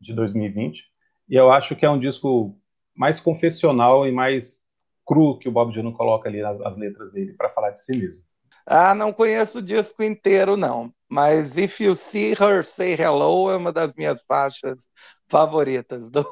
[0.00, 0.84] de 2020.
[1.28, 2.58] E eu acho que é um disco
[2.94, 4.62] mais confessional e mais
[5.06, 7.96] cru que o Bob Dylan coloca ali as, as letras dele para falar de si
[7.96, 8.22] mesmo.
[8.66, 10.92] Ah, não conheço o disco inteiro, não.
[11.08, 14.86] Mas If You See Her Say Hello é uma das minhas faixas
[15.28, 16.24] favoritas do,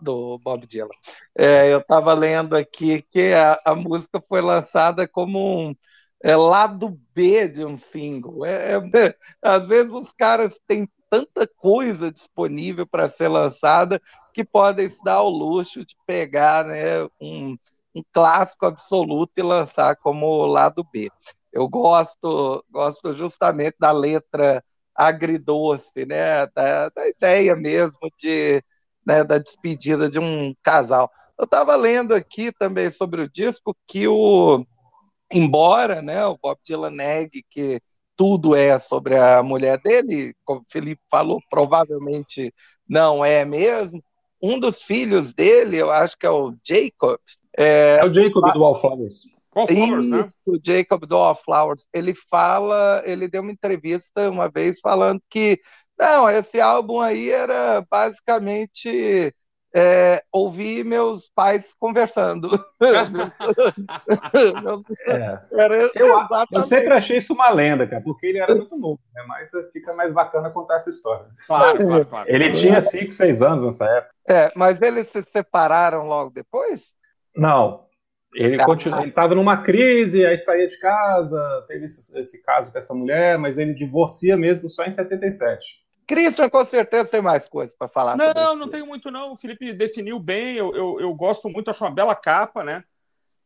[0.00, 0.88] do Bob Dylan.
[1.36, 5.74] É, eu estava lendo aqui que a, a, música foi lançada como um
[6.22, 8.44] é, lado B de um single.
[8.44, 8.80] É, é,
[9.42, 14.00] às vezes os caras têm tanta coisa disponível para ser lançada
[14.32, 17.56] que podem se dar ao luxo de pegar né, um,
[17.94, 21.10] um clássico absoluto e lançar como lado B.
[21.52, 26.46] Eu gosto, gosto justamente da letra agridoce, né?
[26.54, 28.62] Da, da ideia mesmo de,
[29.06, 31.10] né, da despedida de um casal.
[31.38, 34.64] Eu estava lendo aqui também sobre o disco que o
[35.32, 37.80] embora, né, o Bob Dylan negue que
[38.14, 42.52] tudo é sobre a mulher dele, como o Felipe falou, provavelmente
[42.88, 44.02] não é mesmo.
[44.40, 47.18] Um dos filhos dele, eu acho que é o Jacob.
[47.56, 49.22] É, é o Jacob do Wallflowers.
[49.54, 50.28] Wallflowers, né?
[50.46, 51.88] O Jacob do Wallflowers.
[51.92, 55.60] Ele fala, ele deu uma entrevista uma vez falando que
[55.98, 59.32] não, esse álbum aí era basicamente
[59.74, 62.48] é, ouvir meus pais conversando.
[65.08, 65.40] é.
[65.94, 69.24] eu, eu, sempre achei isso uma lenda, cara, porque ele era muito novo, né?
[69.26, 71.26] mas fica mais bacana contar essa história.
[71.46, 72.30] Claro, claro, claro.
[72.30, 74.14] Ele tinha 5, 6 anos nessa época.
[74.28, 76.94] É, mas eles se separaram logo depois?
[77.34, 77.86] Não.
[78.34, 82.94] Ele ah, estava numa crise, aí saía de casa, teve esse, esse caso com essa
[82.94, 85.82] mulher, mas ele divorcia mesmo só em 77.
[86.06, 88.16] Christian, com certeza tem mais coisas para falar.
[88.16, 89.32] Não, não, não tenho muito, não.
[89.32, 90.56] O Felipe definiu bem.
[90.56, 92.84] Eu, eu, eu gosto muito, acho uma bela capa, né?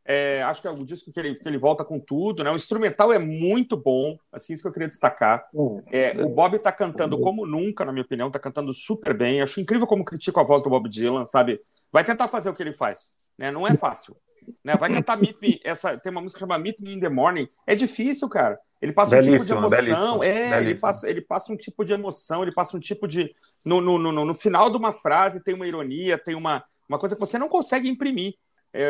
[0.09, 2.49] É, acho que é o disco que ele, que ele volta com tudo, né?
[2.49, 5.45] O instrumental é muito bom, assim, isso que eu queria destacar.
[5.53, 5.83] Hum.
[5.91, 9.41] É, o Bob está cantando como nunca, na minha opinião, está cantando super bem.
[9.41, 11.59] Acho incrível como critico a voz do Bob Dylan, sabe?
[11.91, 13.51] Vai tentar fazer o que ele faz, né?
[13.51, 14.15] Não é fácil.
[14.63, 14.75] Né?
[14.75, 17.47] Vai cantar Meet Me, essa, tem uma música chamada Meet Me in the Morning.
[17.65, 18.59] É difícil, cara.
[18.81, 20.55] Ele passa belíssimo, um tipo de emoção, é, belíssimo.
[20.55, 23.33] ele passa, ele passa um tipo de emoção, ele passa um tipo de.
[23.65, 27.15] No, no, no, no final de uma frase tem uma ironia, tem uma, uma coisa
[27.15, 28.35] que você não consegue imprimir.
[28.71, 28.81] É,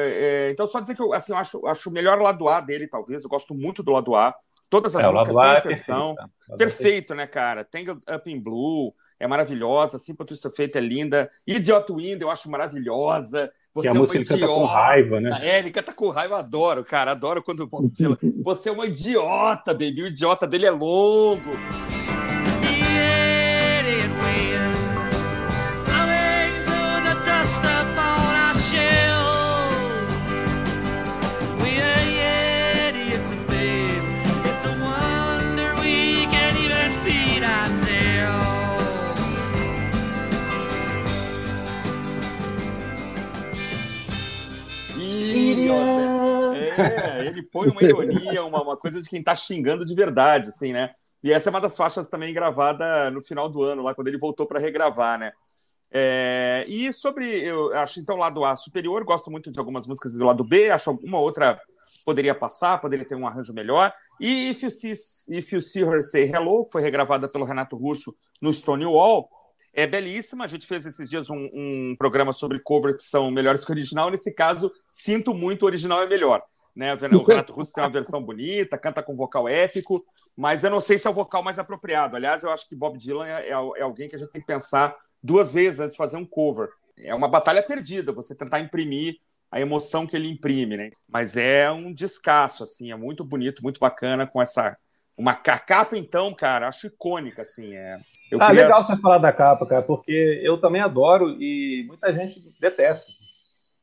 [0.47, 2.87] é, então, só dizer que eu, assim, eu acho, acho o melhor lado A dele,
[2.87, 3.23] talvez.
[3.23, 4.35] Eu gosto muito do lado A.
[4.69, 6.11] Todas as é, músicas, sem é exceção.
[6.11, 7.63] É perfeito, perfeito, né, cara?
[7.63, 11.29] Tangled Up in Blue é maravilhosa, Simple Twisted Fate é linda.
[11.45, 13.51] Idiot Wind eu acho maravilhosa.
[13.73, 15.39] Você que a é música ele canta com raiva, né?
[15.41, 17.11] É, ele canta com raiva, eu adoro, cara.
[17.11, 17.69] Adoro quando.
[18.43, 20.03] Você é uma idiota, baby.
[20.03, 21.51] O idiota dele é longo.
[46.77, 50.73] É, ele põe uma ironia, uma, uma coisa de quem tá xingando de verdade, assim,
[50.73, 50.91] né?
[51.23, 54.17] E essa é uma das faixas também gravada no final do ano, lá quando ele
[54.17, 55.31] voltou para regravar, né?
[55.89, 60.13] É, e sobre, eu acho então o lado A superior, gosto muito de algumas músicas
[60.13, 61.59] do lado B, acho alguma outra
[62.05, 63.93] poderia passar, poderia ter um arranjo melhor.
[64.19, 64.93] E If You See,
[65.29, 69.29] If you See Her Say Hello, foi regravada pelo Renato Russo no Stonewall,
[69.73, 70.43] é belíssima.
[70.43, 73.73] A gente fez esses dias um, um programa sobre cover que são melhores que o
[73.73, 74.09] original.
[74.09, 76.41] Nesse caso, sinto muito, o original é melhor.
[76.77, 76.93] Né?
[77.11, 80.99] O Renato Russo tem uma versão bonita, canta com vocal épico, mas eu não sei
[80.99, 82.15] se é o vocal mais apropriado.
[82.15, 84.47] Aliás, eu acho que Bob Dylan é, é, é alguém que a gente tem que
[84.47, 86.69] pensar duas vezes antes de fazer um cover.
[86.95, 89.17] É uma batalha perdida, você tentar imprimir
[89.51, 90.91] a emoção que ele imprime, né?
[91.07, 94.77] Mas é um descasso, assim, é muito bonito, muito bacana com essa
[95.17, 97.73] uma capa, então, cara, acho icônica, assim.
[97.73, 97.97] É...
[98.31, 98.63] Eu ah, queria...
[98.63, 103.16] legal você falar da capa, cara, porque eu também adoro e muita gente detesta.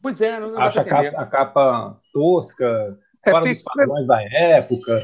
[0.05, 4.23] Pois é, não, não Acha a capa, a capa, tosca, é fora dos padrões da
[4.23, 5.03] época.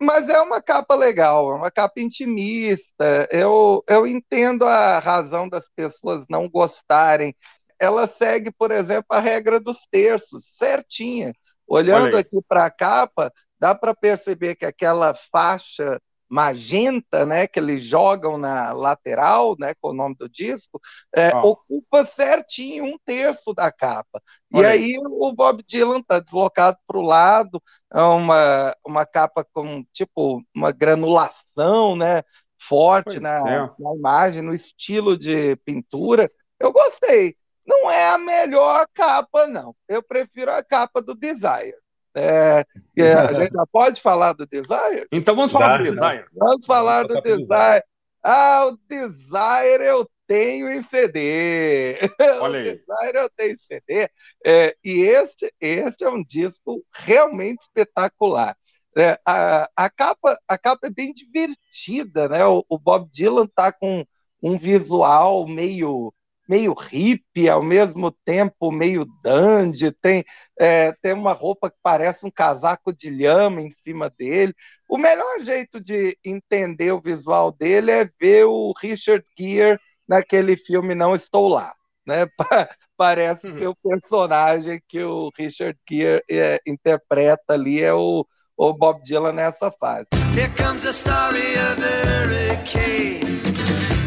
[0.00, 3.28] Mas é uma capa legal, é uma capa intimista.
[3.30, 7.36] Eu, eu entendo a razão das pessoas não gostarem.
[7.78, 11.34] Ela segue, por exemplo, a regra dos terços, certinha.
[11.66, 13.30] Olhando aqui para a capa,
[13.60, 19.90] dá para perceber que aquela faixa magenta, né, que eles jogam na lateral, né, com
[19.90, 20.80] o nome do disco,
[21.14, 21.50] é, oh.
[21.50, 24.20] ocupa certinho um terço da capa.
[24.52, 24.66] Olha.
[24.66, 27.62] E aí o Bob Dylan está deslocado para o lado,
[27.92, 32.22] é uma, uma capa com tipo uma granulação, né,
[32.60, 33.70] forte na, é.
[33.78, 36.30] na imagem, no estilo de pintura.
[36.60, 37.36] Eu gostei.
[37.66, 39.76] Não é a melhor capa, não.
[39.86, 41.76] Eu prefiro a capa do Desire.
[42.18, 42.64] É,
[42.96, 45.06] é, a gente já pode falar do Desire?
[45.12, 46.24] Então vamos falar já, do Desire.
[46.34, 47.84] Vamos falar do Desire.
[48.22, 51.96] Ah, o Desire eu tenho em CD.
[52.40, 52.70] Olha aí.
[52.70, 54.10] o Desire eu tenho em CD.
[54.44, 58.56] É, e este, este é um disco realmente espetacular.
[58.96, 62.44] É, a, a, capa, a capa é bem divertida, né?
[62.44, 64.04] O, o Bob Dylan tá com
[64.42, 66.12] um visual meio
[66.48, 70.24] meio hippie, ao mesmo tempo meio dandy, tem,
[70.58, 74.54] é, tem uma roupa que parece um casaco de lhama em cima dele.
[74.88, 80.94] O melhor jeito de entender o visual dele é ver o Richard Gere naquele filme
[80.94, 81.74] Não Estou Lá.
[82.06, 82.26] Né?
[82.96, 83.56] Parece uhum.
[83.56, 89.34] que o personagem que o Richard Gere é, interpreta ali é o, o Bob Dylan
[89.34, 90.06] nessa fase.
[90.34, 93.20] Here comes the story of the hurricane,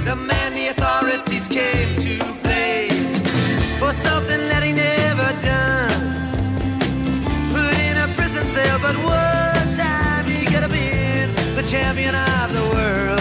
[0.06, 0.51] the man
[8.52, 8.96] cell, but
[12.16, 13.12] of the world.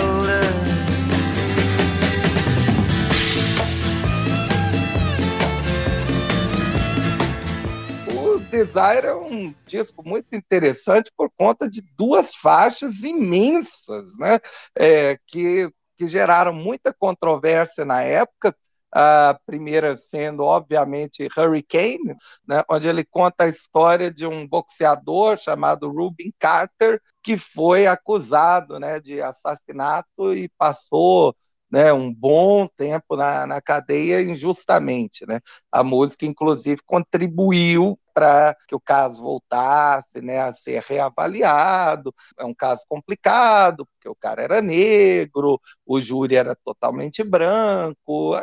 [8.50, 14.38] Desire é um disco muito interessante por conta de duas faixas imensas, né?
[14.76, 18.56] É, que, que geraram muita controvérsia na época.
[18.90, 22.16] A primeira sendo, obviamente, Hurricane,
[22.48, 28.80] né, onde ele conta a história de um boxeador chamado Rubin Carter, que foi acusado
[28.80, 31.36] né, de assassinato e passou
[31.70, 35.26] né, um bom tempo na, na cadeia injustamente.
[35.26, 35.38] Né?
[35.70, 42.14] A música, inclusive, contribuiu para que o caso voltasse né, a ser reavaliado.
[42.38, 48.34] É um caso complicado, porque o cara era negro, o júri era totalmente branco,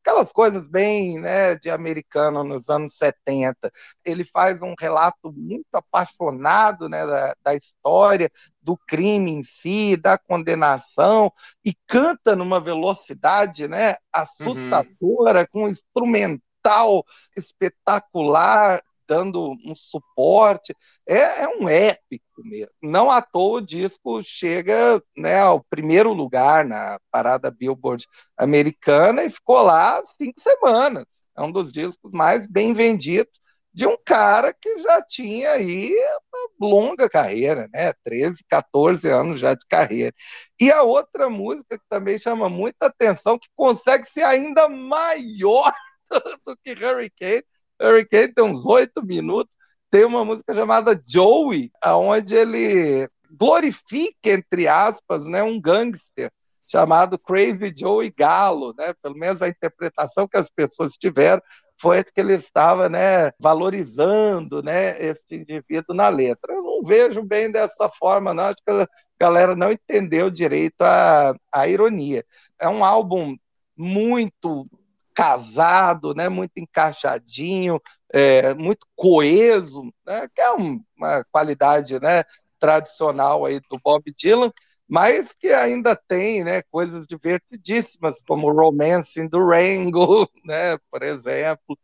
[0.00, 3.70] aquelas coisas bem né, de americano nos anos 70.
[4.04, 8.30] Ele faz um relato muito apaixonado né, da, da história,
[8.60, 11.32] do crime em si, da condenação,
[11.64, 15.46] e canta numa velocidade né, assustadora, uhum.
[15.52, 17.04] com um instrumental
[17.36, 18.82] espetacular,
[19.12, 20.74] dando um suporte.
[21.06, 22.72] É, é, um épico mesmo.
[22.82, 28.06] Não à toa o disco chega né, ao primeiro lugar na parada Billboard
[28.38, 31.04] americana e ficou lá cinco semanas.
[31.36, 33.38] É um dos discos mais bem vendidos
[33.74, 35.90] de um cara que já tinha aí
[36.32, 37.92] uma longa carreira, né?
[38.04, 40.14] 13, 14 anos já de carreira.
[40.60, 45.72] E a outra música que também chama muita atenção, que consegue ser ainda maior
[46.46, 47.44] do que Hurricane,
[47.82, 49.52] Hurricane tem uns oito minutos.
[49.90, 56.30] Tem uma música chamada Joey, onde ele glorifica, entre aspas, né, um gangster
[56.70, 58.94] chamado Crazy Joey Galo, né?
[59.02, 61.42] Pelo menos a interpretação que as pessoas tiveram
[61.78, 66.54] foi que ele estava, né, valorizando, né, esse indivíduo na letra.
[66.54, 68.44] Eu não vejo bem dessa forma, não.
[68.44, 68.86] Acho que a
[69.20, 72.24] galera não entendeu direito a, a ironia.
[72.58, 73.36] É um álbum
[73.76, 74.66] muito
[75.14, 77.80] casado, né, muito encaixadinho,
[78.12, 82.24] é, muito coeso, né, que é um, uma qualidade né,
[82.58, 84.50] tradicional aí do Bob Dylan,
[84.88, 91.78] mas que ainda tem né, coisas divertidíssimas, como Romance in Durango, né, por exemplo,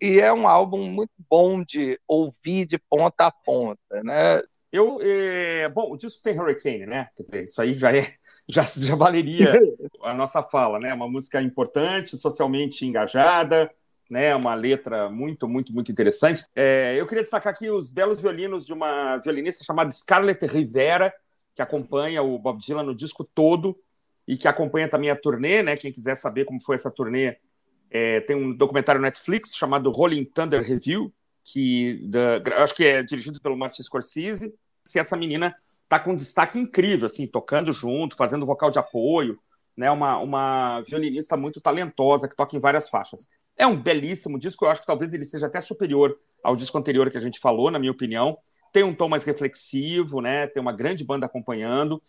[0.00, 4.42] e é um álbum muito bom de ouvir de ponta a ponta, né?
[4.72, 7.10] Eu, é, bom, o disco tem Hurricane, né?
[7.14, 8.14] Quer dizer, isso aí já é,
[8.48, 9.52] já, já valeria
[10.02, 10.94] a nossa fala, né?
[10.94, 13.70] Uma música importante, socialmente engajada,
[14.10, 14.34] né?
[14.34, 16.44] Uma letra muito, muito, muito interessante.
[16.56, 21.12] É, eu queria destacar aqui os belos violinos de uma violinista chamada Scarlett Rivera,
[21.54, 23.78] que acompanha o Bob Dylan no disco todo
[24.26, 25.76] e que acompanha também a turnê, né?
[25.76, 27.36] Quem quiser saber como foi essa turnê,
[27.90, 31.12] é, tem um documentário Netflix chamado Rolling Thunder Review,
[31.44, 34.54] que da, acho que é dirigido pelo Martin Scorsese
[34.84, 35.54] se essa menina
[35.88, 39.38] tá com um destaque incrível, assim, tocando junto, fazendo vocal de apoio,
[39.76, 39.90] né?
[39.90, 43.28] Uma, uma violinista muito talentosa que toca em várias faixas.
[43.56, 47.10] É um belíssimo disco, eu acho que talvez ele seja até superior ao disco anterior
[47.10, 48.38] que a gente falou, na minha opinião.
[48.72, 50.46] Tem um tom mais reflexivo, né?
[50.46, 52.02] Tem uma grande banda acompanhando.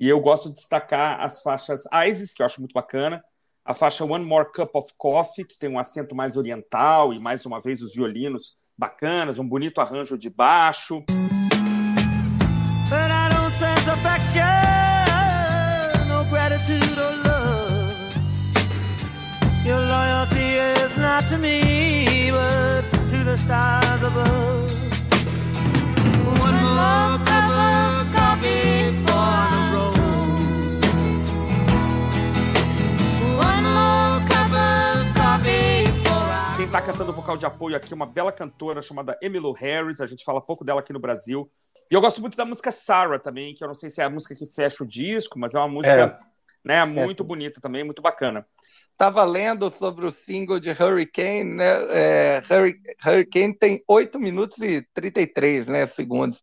[0.00, 3.22] E eu gosto de destacar as faixas Isis, que eu acho muito bacana,
[3.64, 7.46] a faixa One More Cup of Coffee, que tem um acento mais oriental e mais
[7.46, 11.04] uma vez os violinos bacanas, um bonito arranjo de baixo
[13.88, 14.44] affection,
[16.08, 18.12] no gratitude or love.
[19.64, 24.72] Your loyalty is not to me, but to the stars above.
[26.40, 29.98] One more cup of coffee for the road.
[33.36, 38.32] One more cup of coffee for Quem está cantando vocal de apoio aqui uma bela
[38.32, 41.50] cantora chamada Emmylou Harris, a gente fala pouco dela aqui no Brasil.
[41.90, 44.10] E eu gosto muito da música Sarah também, que eu não sei se é a
[44.10, 46.18] música que fecha o disco, mas é uma música é.
[46.64, 47.26] né, muito é.
[47.26, 48.46] bonita também, muito bacana
[48.98, 51.64] estava lendo sobre o single de Hurricane, né?
[51.90, 52.42] É,
[53.06, 56.42] Hurricane tem 8 minutos e 33 né, segundos.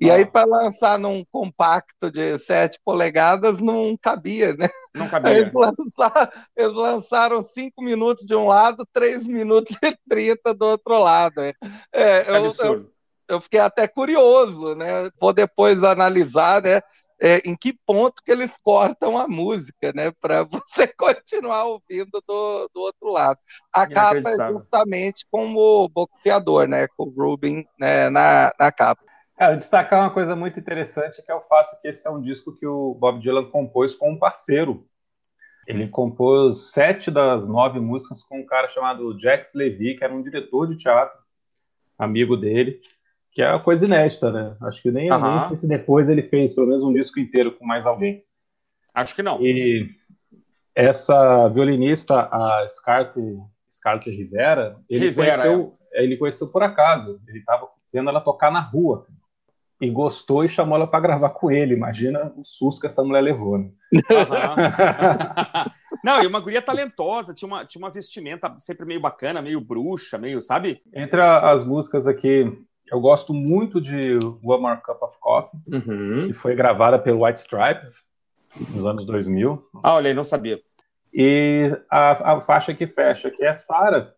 [0.00, 0.14] E ah.
[0.14, 4.68] aí, para lançar num compacto de 7 polegadas, não cabia, né?
[4.94, 5.36] Não cabia.
[5.36, 10.98] Eles lançaram, eles lançaram 5 minutos de um lado, 3 minutos e 30 do outro
[10.98, 11.40] lado.
[11.40, 11.54] É,
[11.92, 12.90] é eu, eu,
[13.28, 15.10] eu fiquei até curioso, né?
[15.20, 16.80] Vou depois analisar, né?
[17.20, 20.10] é, em que ponto que eles cortam a música, né?
[20.20, 23.38] Para você continuar ouvindo do, do outro lado.
[23.72, 26.86] A capa é justamente como boxeador, né?
[26.96, 29.02] Com o Rubin né, na, na capa.
[29.38, 32.56] É, destacar uma coisa muito interessante que é o fato que esse é um disco
[32.56, 34.86] que o Bob Dylan compôs com um parceiro.
[35.66, 40.22] Ele compôs sete das nove músicas com um cara chamado Jax Levy, que era um
[40.22, 41.18] diretor de teatro,
[41.98, 42.78] amigo dele
[43.36, 44.56] que é uma coisa inédita, né?
[44.62, 45.48] Acho que nem, uhum.
[45.48, 48.24] nem se depois ele fez pelo menos um disco inteiro com mais alguém.
[48.94, 49.42] Acho que não.
[49.42, 49.90] E
[50.74, 53.20] essa violinista, a Scarlett,
[53.70, 56.02] Scarlett Rivera, ele, Rivera, conheceu, é.
[56.02, 57.20] ele conheceu por acaso.
[57.28, 59.04] Ele estava vendo ela tocar na rua
[59.82, 61.74] e gostou e chamou ela para gravar com ele.
[61.74, 63.58] Imagina o susto que essa mulher levou.
[63.58, 63.70] Né?
[63.92, 64.00] Uhum.
[66.02, 70.16] Não, e uma guria talentosa, tinha uma, tinha uma vestimenta sempre meio bacana, meio bruxa,
[70.16, 70.80] meio, sabe?
[70.94, 76.26] Entre as músicas aqui eu gosto muito de One More Cup of Coffee, uhum.
[76.26, 78.04] que foi gravada pelo White Stripes
[78.70, 79.62] nos anos 2000.
[79.82, 80.60] Ah, olha não sabia.
[81.12, 84.12] E a, a faixa que fecha, que é Sarah,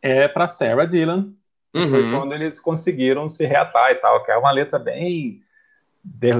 [0.00, 1.32] é para Sarah Dylan.
[1.74, 1.88] Uhum.
[1.88, 5.42] Foi quando eles conseguiram se reatar e tal, que é uma letra bem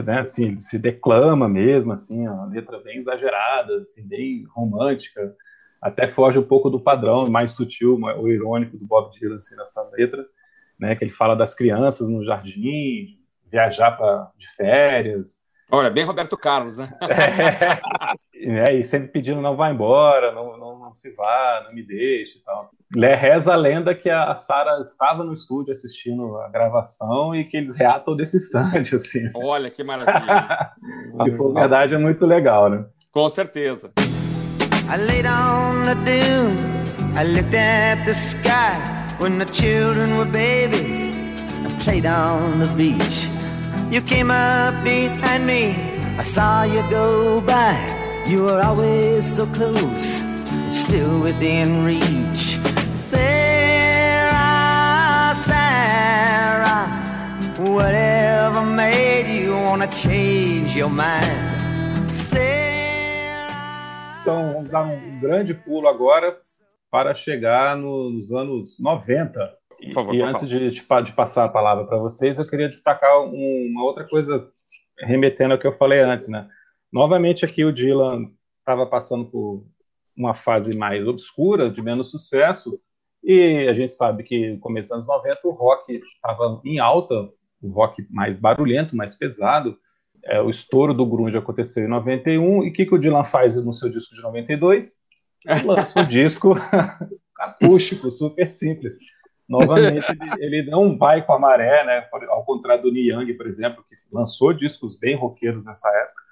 [0.04, 5.34] né, assim, se declama mesmo, assim, uma letra bem exagerada, assim, bem romântica,
[5.80, 9.82] até foge um pouco do padrão mais sutil, o irônico do Bob Dylan assim, nessa
[9.92, 10.26] letra
[10.82, 13.16] né, que ele fala das crianças no jardim,
[13.48, 15.36] viajar pra, de férias.
[15.70, 16.90] Olha, bem Roberto Carlos, né?
[18.34, 22.38] é, e sempre pedindo não vá embora, não, não, não, se vá, não me deixe
[22.38, 22.68] e tal.
[22.92, 27.76] Reza a lenda que a Sara estava no estúdio assistindo a gravação e que eles
[27.76, 29.28] reatam desse instante, assim.
[29.36, 30.72] Olha, que maravilha.
[31.22, 32.84] Se for verdade, é muito legal, né?
[33.12, 33.92] Com certeza.
[33.96, 36.58] I laid on the dune,
[37.16, 38.91] I looked at the sky
[39.22, 41.00] when the children were babies
[41.64, 43.28] and played on the beach.
[43.88, 45.76] You came up behind me,
[46.18, 47.78] I saw you go by.
[48.26, 50.24] You were always so close,
[50.70, 52.58] still within reach.
[53.12, 54.40] Sarah,
[55.46, 56.88] Sarah,
[57.58, 61.50] whatever made you wanna change your mind?
[64.20, 66.40] Então, vamos dar um grande pulo agora
[66.92, 69.56] para chegar nos anos 90.
[69.86, 73.18] Por favor, e antes de, de, de, passar a palavra para vocês, eu queria destacar
[73.22, 74.46] um, uma outra coisa,
[75.00, 76.46] remetendo ao que eu falei antes, né?
[76.92, 79.64] Novamente aqui o Dylan estava passando por
[80.14, 82.78] uma fase mais obscura, de menos sucesso,
[83.24, 87.30] e a gente sabe que no começo dos anos 90 o rock estava em alta,
[87.62, 89.78] o rock mais barulhento, mais pesado.
[90.24, 93.56] É, o estouro do grunge aconteceu em 91, e o que, que o Dylan faz
[93.56, 95.01] no seu disco de 92?
[95.64, 96.54] lança um disco
[97.38, 98.96] acústico, super simples.
[99.48, 100.06] Novamente,
[100.38, 102.08] ele, ele, não vai com a maré, né?
[102.28, 106.22] Ao contrário do Niang, por exemplo, que lançou discos bem roqueiros nessa época.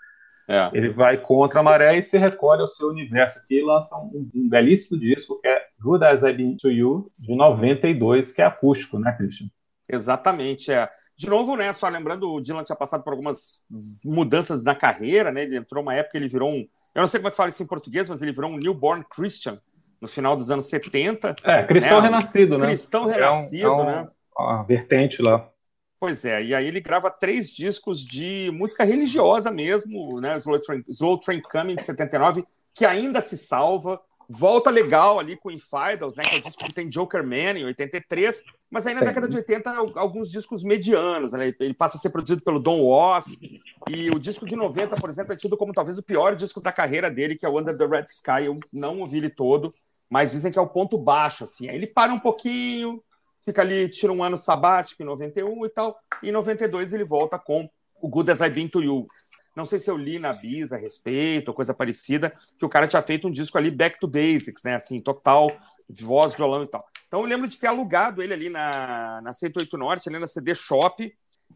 [0.49, 0.71] É.
[0.73, 4.29] Ele vai contra a maré e se recolhe ao seu universo aqui e lança um,
[4.35, 8.47] um, belíssimo disco que é Good As I've Been To You, de 92, que é
[8.47, 9.47] acústico, né, Christian?
[9.89, 10.89] Exatamente, é.
[11.17, 13.65] De novo, né, só lembrando, o Dylan tinha passado por algumas
[14.05, 17.29] mudanças na carreira, né, ele entrou uma época, ele virou um, eu não sei como
[17.29, 19.61] é que fala isso em português, mas ele virou um newborn Christian
[20.01, 21.37] no final dos anos 70.
[21.45, 22.07] É, cristão né?
[22.07, 22.67] renascido, né?
[22.67, 24.09] Cristão renascido, é um, é um, né?
[24.39, 25.49] Uma vertente lá.
[26.01, 30.39] Pois é, e aí ele grava três discos de música religiosa mesmo, né?
[30.39, 34.01] Slow Train, Slow Train Coming, de 79, que ainda se salva
[34.33, 37.65] volta legal ali com Infidels, né, que é o disco que tem Joker Man em
[37.65, 39.07] 83, mas aí na Sim.
[39.07, 41.53] década de 80 alguns discos medianos, né?
[41.59, 43.27] ele passa a ser produzido pelo Don Was,
[43.89, 46.71] e o disco de 90, por exemplo, é tido como talvez o pior disco da
[46.71, 49.69] carreira dele, que é o Under the Red Sky, eu não ouvi ele todo,
[50.09, 53.03] mas dizem que é o ponto baixo, assim, aí ele para um pouquinho,
[53.45, 57.37] fica ali, tira um ano sabático em 91 e tal, e em 92 ele volta
[57.37, 57.69] com
[58.01, 59.07] o Good As I've Been To You,
[59.57, 62.87] não sei se eu li na Bisa a respeito, ou coisa parecida, que o cara
[62.87, 64.75] tinha feito um disco ali back to basics, né?
[64.75, 65.51] Assim, total,
[65.89, 66.85] voz, violão e tal.
[67.07, 70.55] Então eu lembro de ter alugado ele ali na, na 108 Norte, ali na CD
[70.55, 71.13] Shop.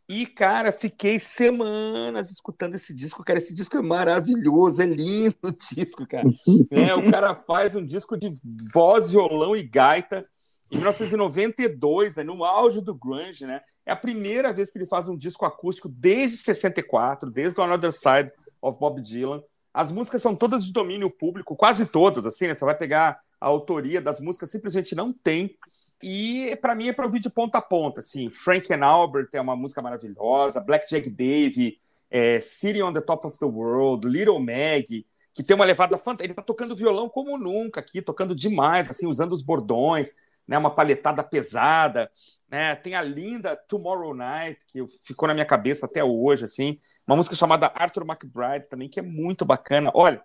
[0.09, 3.25] E, cara, fiquei semanas escutando esse disco.
[3.25, 6.29] Cara, esse disco é maravilhoso, é lindo o disco, cara.
[6.71, 8.33] é, o cara faz um disco de
[8.73, 10.27] voz, violão e gaita.
[10.71, 13.63] em 1992, né, no auge do grunge, né?
[13.87, 17.93] É a primeira vez que ele faz um disco acústico desde 64, desde o Another
[17.93, 19.43] Side of Bob Dylan.
[19.73, 22.55] As músicas são todas de domínio público, quase todas, assim, né?
[22.55, 25.57] Você vai pegar a autoria das músicas, simplesmente não tem.
[26.03, 28.31] E para mim é para ouvir de ponta a ponta, assim.
[28.31, 31.79] Frank and Albert é uma música maravilhosa, Black Jack Davy,
[32.11, 35.05] é, City on the Top of the World, Little Mag,
[35.35, 36.25] que tem uma levada fantástica.
[36.25, 40.15] Ele está tocando violão como nunca aqui, tocando demais, assim, usando os bordões,
[40.47, 42.11] né, uma paletada pesada.
[42.55, 42.77] Né?
[42.77, 46.79] Tem a linda Tomorrow Night, que ficou na minha cabeça até hoje, assim.
[47.05, 49.91] Uma música chamada Arthur McBride também, que é muito bacana.
[49.93, 50.23] Olha,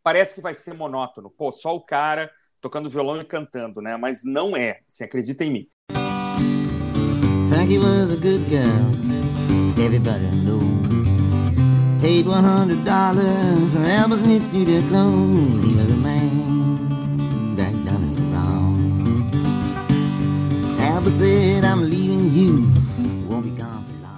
[0.00, 1.28] parece que vai ser monótono.
[1.28, 3.96] Pô, só o cara tocando violão e cantando, né?
[3.96, 4.78] Mas não é.
[4.86, 5.68] Assim, acredita em mim.
[7.48, 9.84] Frankie was a good girl.
[9.84, 10.62] Everybody knows.
[12.00, 12.84] Paid $100
[13.72, 15.64] for Elvis new studio clothes.
[15.64, 16.55] He was a man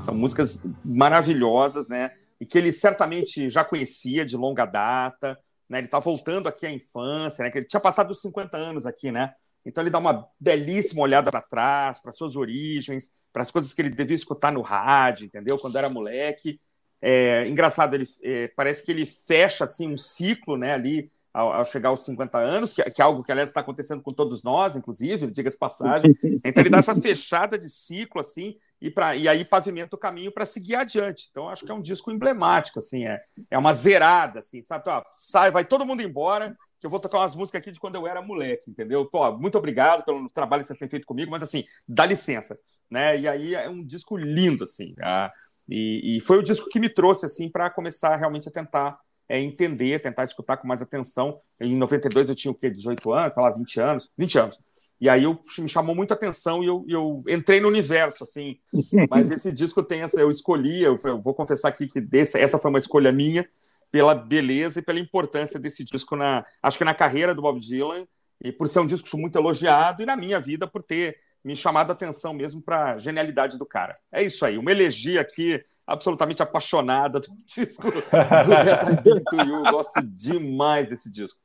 [0.00, 2.12] São músicas maravilhosas, né?
[2.40, 5.38] E que ele certamente já conhecia de longa data.
[5.68, 5.80] Né?
[5.80, 7.50] Ele está voltando aqui à infância, né?
[7.50, 9.34] Que ele tinha passado os 50 anos aqui, né?
[9.66, 13.82] Então ele dá uma belíssima olhada para trás, para suas origens, para as coisas que
[13.82, 15.58] ele devia escutar no rádio, entendeu?
[15.58, 16.58] Quando era moleque.
[17.02, 21.64] É, engraçado, ele é, parece que ele fecha assim um ciclo, né, ali ao, ao
[21.64, 24.74] chegar aos 50 anos, que, que, é algo que aliás está acontecendo com todos nós,
[24.74, 26.12] inclusive, diga-se passagem.
[26.44, 30.32] Então ele dá essa fechada de ciclo assim e para e aí pavimenta o caminho
[30.32, 31.28] para seguir adiante.
[31.30, 33.20] Então acho que é um disco emblemático assim, é,
[33.50, 34.84] é uma zerada assim, sabe?
[34.88, 37.96] Ó, sai, vai todo mundo embora, que eu vou tocar umas músicas aqui de quando
[37.96, 39.06] eu era moleque, entendeu?
[39.06, 42.58] Pô, muito obrigado pelo trabalho que vocês têm feito comigo, mas assim, dá licença,
[42.90, 43.18] né?
[43.18, 44.94] E aí é um disco lindo assim.
[45.00, 45.32] A,
[45.68, 48.98] e, e, foi o disco que me trouxe assim para começar realmente a tentar
[49.28, 51.40] é, entender, tentar escutar com mais atenção.
[51.60, 52.70] Em 92 eu tinha o quê?
[52.70, 54.58] 18 anos, sei lá, 20 anos, 20 anos.
[55.00, 58.58] E aí eu, me chamou muito a atenção e eu, eu, entrei no universo, assim.
[59.08, 62.58] Mas esse disco tem essa, eu escolhi, eu, eu vou confessar aqui que desse, essa
[62.58, 63.48] foi uma escolha minha
[63.90, 68.06] pela beleza e pela importância desse disco na, acho que na carreira do Bob Dylan
[68.42, 71.90] e por ser um disco muito elogiado e na minha vida por ter me chamado
[71.90, 73.96] a atenção mesmo para a genialidade do cara.
[74.12, 77.90] É isso aí, uma elegia aqui absolutamente apaixonada do disco
[79.02, 79.62] Been To You.
[79.70, 81.38] Gosto demais desse disco.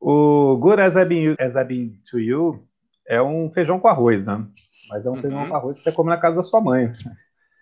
[0.00, 2.66] O Good As I've Been, As I've Been To You
[3.06, 4.46] é um feijão com arroz, né?
[4.88, 5.20] Mas é um uhum.
[5.20, 6.92] feijão com arroz que você come na casa da sua mãe.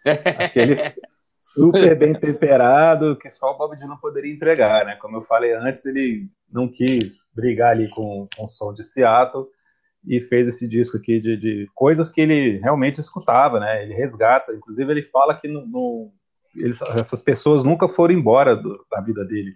[0.04, 0.76] Aquele
[1.40, 4.96] super bem temperado que só o Bob Dylan poderia entregar, né?
[4.96, 9.46] Como eu falei antes, ele não quis brigar ali com, com o som de Seattle
[10.06, 13.82] e fez esse disco aqui de, de, coisas que ele realmente escutava, né?
[13.82, 16.12] Ele resgata, inclusive ele fala que no, no
[16.54, 19.54] eles, essas pessoas nunca foram embora do, da vida dele,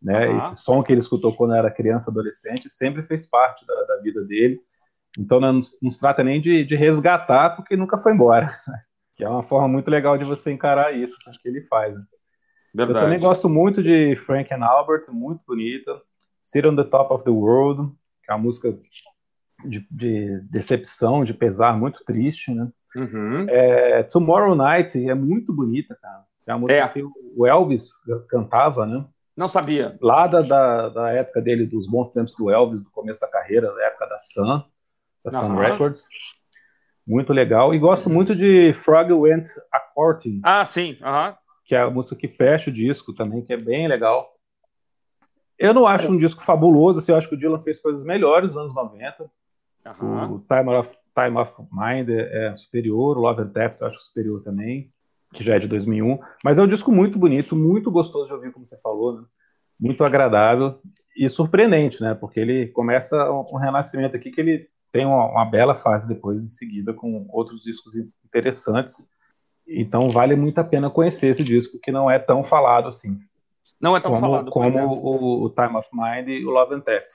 [0.00, 0.28] né?
[0.28, 0.38] Uhum.
[0.38, 4.24] Esse som que ele escutou quando era criança, adolescente, sempre fez parte da, da vida
[4.24, 4.60] dele.
[5.18, 8.46] Então não, não, se trata nem de, de resgatar, porque nunca foi embora.
[8.66, 8.78] Né?
[9.14, 11.94] Que é uma forma muito legal de você encarar isso que ele faz.
[11.94, 12.02] Né?
[12.74, 16.00] Eu também gosto muito de Frank and Albert, muito bonita.
[16.40, 18.74] Sit on the Top of the World, que é uma música
[19.64, 22.68] de, de decepção, de pesar muito triste, né?
[22.94, 23.46] Uhum.
[23.48, 26.24] É, Tomorrow Night é muito bonita, cara.
[26.46, 26.88] É a música é.
[26.88, 27.02] que
[27.36, 27.92] o Elvis
[28.28, 29.04] cantava, né?
[29.36, 29.96] Não sabia.
[30.00, 33.72] Lá da, da, da, época dele, dos bons tempos do Elvis, do começo da carreira,
[33.72, 34.64] da época da Sun,
[35.24, 35.46] da uhum.
[35.48, 36.06] Sun Records.
[37.06, 37.74] Muito legal.
[37.74, 40.40] E gosto muito de Frog Went a Courting.
[40.44, 40.98] Ah, sim.
[41.00, 41.34] Uhum.
[41.64, 44.36] Que é a música que fecha o disco também, que é bem legal.
[45.58, 48.48] Eu não acho um disco fabuloso, assim, eu acho que o Dylan fez coisas melhores
[48.48, 49.30] nos anos 90.
[49.86, 50.34] Uhum.
[50.34, 53.98] O Time of, Time of Mind é, é superior, o Love and Theft eu acho
[53.98, 54.90] superior também,
[55.32, 56.18] que já é de 2001.
[56.44, 59.24] Mas é um disco muito bonito, muito gostoso de ouvir, como você falou, né?
[59.80, 60.80] muito agradável
[61.16, 62.14] e surpreendente, né?
[62.14, 66.46] Porque ele começa um renascimento aqui que ele tem uma, uma, bela fase depois em
[66.46, 69.08] seguida com outros discos interessantes.
[69.66, 73.18] Então vale muito a pena conhecer esse disco que não é tão falado assim.
[73.80, 74.84] Não é tão como, falado como é.
[74.84, 77.10] o, o, Time of Mind e o Love and Theft.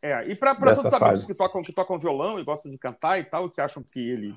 [0.00, 3.18] É, e para todos os amigos que tocam, que tocam violão e gostam de cantar
[3.18, 4.36] e tal, que acham que ele,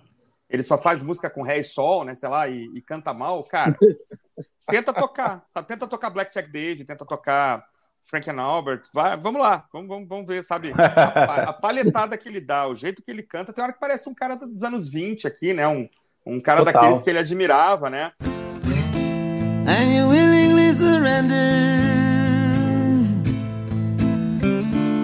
[0.50, 3.44] ele só faz música com ré e sol, né, sei lá, e, e canta mal,
[3.44, 3.78] cara,
[4.68, 5.68] tenta tocar, sabe?
[5.68, 7.64] Tenta tocar Black Jack David, tenta tocar
[8.02, 10.74] Frank and Albert, vai, vamos lá, vamos, vamos, vamos ver, sabe?
[10.76, 14.10] A, a, palhetada que ele dá, o jeito que ele canta, tem hora que parece
[14.10, 15.68] um cara dos anos 20 aqui, né?
[15.68, 15.88] Um,
[16.26, 16.74] um cara Total.
[16.74, 18.12] daqueles que ele admirava, né?
[19.68, 21.81] And you willingly surrender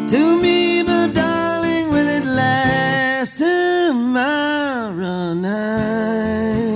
[0.10, 6.68] to me, but darling, will it last tomorrow night?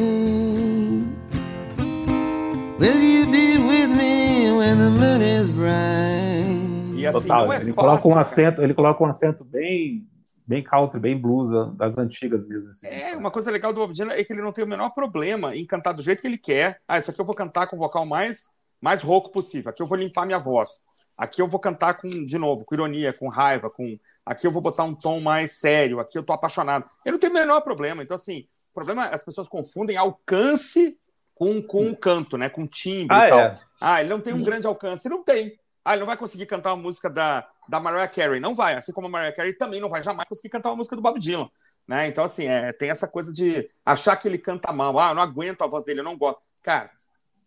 [2.77, 6.99] Will you be with me when the moon is bright?
[6.99, 10.05] E assim, Total, é ele fácil, coloca um acento, ele coloca um acento bem
[10.45, 12.71] bem country, bem blues, das antigas mesmo.
[12.71, 14.89] Assim, é, uma coisa legal do Bob Dylan é que ele não tem o menor
[14.89, 16.81] problema em cantar do jeito que ele quer.
[16.85, 18.49] Ah, isso aqui eu vou cantar com o vocal mais,
[18.81, 19.69] mais rouco possível.
[19.69, 20.81] Aqui eu vou limpar minha voz.
[21.21, 23.95] Aqui eu vou cantar com, de novo, com ironia, com raiva, com.
[24.25, 26.89] Aqui eu vou botar um tom mais sério, aqui eu tô apaixonado.
[27.05, 28.01] Eu não tenho o menor problema.
[28.01, 30.97] Então, assim, o problema é as pessoas confundem alcance
[31.35, 32.49] com, com o canto, né?
[32.49, 33.39] Com timbre ah, e tal.
[33.39, 33.59] É.
[33.79, 35.07] Ah, ele não tem um grande alcance.
[35.07, 35.59] Não tem.
[35.85, 38.39] Ah, ele não vai conseguir cantar uma música da, da Mariah Carey.
[38.39, 38.73] Não vai.
[38.73, 41.19] Assim como a Mariah Carey também não vai jamais conseguir cantar uma música do Bob
[41.19, 41.51] Dylan.
[41.87, 42.07] Né?
[42.07, 44.97] Então, assim, é, tem essa coisa de achar que ele canta mal.
[44.97, 46.41] Ah, eu não aguento a voz dele, eu não gosto.
[46.63, 46.89] Cara,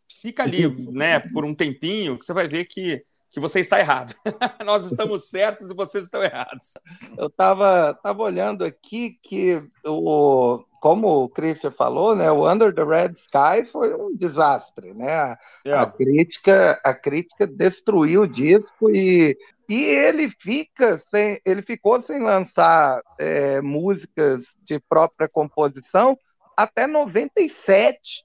[0.09, 3.05] fica ali, né, por um tempinho, que você vai ver que,
[3.35, 4.15] que você está errado.
[4.65, 6.75] Nós estamos certos e vocês estão errados.
[7.19, 12.85] Eu estava tava olhando aqui que o como o Christian falou, né, o Under the
[12.85, 15.35] Red Sky foi um desastre, né?
[15.67, 15.83] Yeah.
[15.83, 19.35] A crítica, a crítica destruiu o disco e,
[19.67, 26.19] e ele fica sem, ele ficou sem lançar é, músicas de própria composição
[26.55, 28.23] até 97.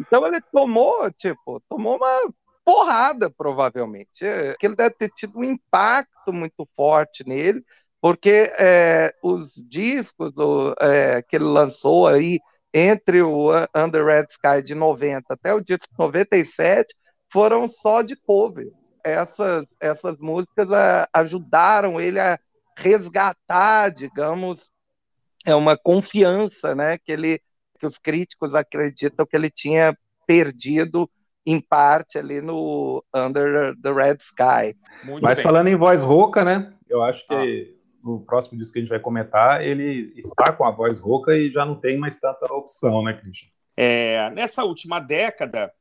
[0.00, 2.32] Então ele tomou, tipo, tomou uma
[2.68, 4.26] porrada, provavelmente.
[4.26, 7.64] Aquilo deve ter tido um impacto muito forte nele
[7.98, 12.38] porque é, os discos do, é, que ele lançou aí
[12.74, 16.94] entre o Under Red Sky de 90 até o disco 97
[17.32, 18.70] foram só de cover.
[19.02, 22.38] Essas, essas músicas a, é, ajudaram ele a
[22.76, 24.70] resgatar, digamos,
[25.46, 27.40] é uma confiança, né, que ele
[27.80, 29.96] que os críticos acreditam que ele tinha
[30.26, 31.08] perdido
[31.50, 34.76] em parte ali no Under the Red Sky.
[35.04, 35.44] Muito Mas bem.
[35.44, 36.72] falando em voz rouca, né?
[36.88, 40.64] Eu acho que ah no próximo disco que a gente vai comentar, ele está com
[40.64, 43.48] a voz rouca e já não tem mais tanta opção, né, Christian?
[43.76, 45.72] É, nessa última década,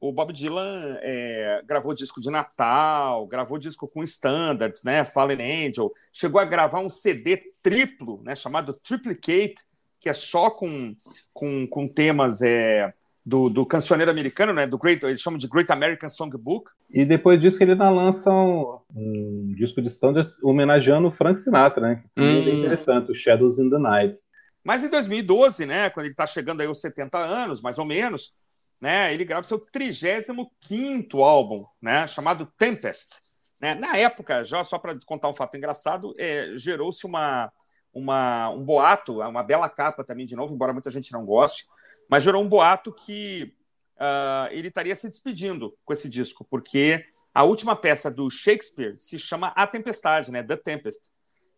[0.00, 5.04] o Bob Dylan é, gravou disco de Natal, gravou disco com standards, né?
[5.04, 8.34] Fallen Angel, chegou a gravar um CD triplo, né?
[8.34, 9.56] Chamado Triplicate,
[10.00, 10.94] que é só com,
[11.32, 12.92] com, com temas é,
[13.28, 14.66] do, do cancioneiro americano, né?
[14.66, 16.70] Do Great, eles chamam de Great American Songbook.
[16.88, 21.82] E depois disso que ele lança um, um disco de standards homenageando o Frank Sinatra,
[21.82, 22.04] né?
[22.16, 22.40] Que hum.
[22.40, 24.18] é bem interessante, o Shadows in the Night.
[24.64, 25.90] Mas em 2012, né?
[25.90, 28.32] Quando ele está chegando aí aos 70 anos, mais ou menos,
[28.80, 29.12] né?
[29.12, 32.06] Ele grava seu 35 álbum, né?
[32.06, 33.20] Chamado Tempest.
[33.60, 33.74] Né?
[33.74, 37.52] Na época, já só para contar um fato engraçado, é, gerou-se uma,
[37.92, 41.66] uma, um boato, uma bela capa também de novo, embora muita gente não goste,
[42.08, 43.54] mas gerou um boato que
[43.96, 47.04] uh, ele estaria se despedindo com esse disco, porque
[47.34, 50.42] a última peça do Shakespeare se chama A Tempestade, né?
[50.42, 51.10] The Tempest.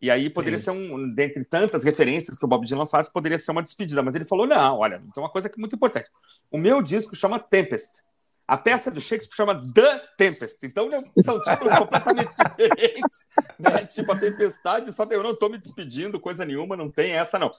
[0.02, 0.64] E aí poderia Sim.
[0.64, 4.02] ser um, dentre tantas referências que o Bob Dylan faz, poderia ser uma despedida.
[4.02, 6.08] Mas ele falou: não, olha, então uma coisa que é muito importante.
[6.50, 8.02] O meu disco chama Tempest.
[8.50, 10.66] A peça do Shakespeare chama The Tempest.
[10.66, 13.24] Então né, são títulos completamente diferentes.
[13.56, 13.86] Né?
[13.86, 17.52] Tipo, a tempestade, só eu não estou me despedindo, coisa nenhuma, não tem essa, não.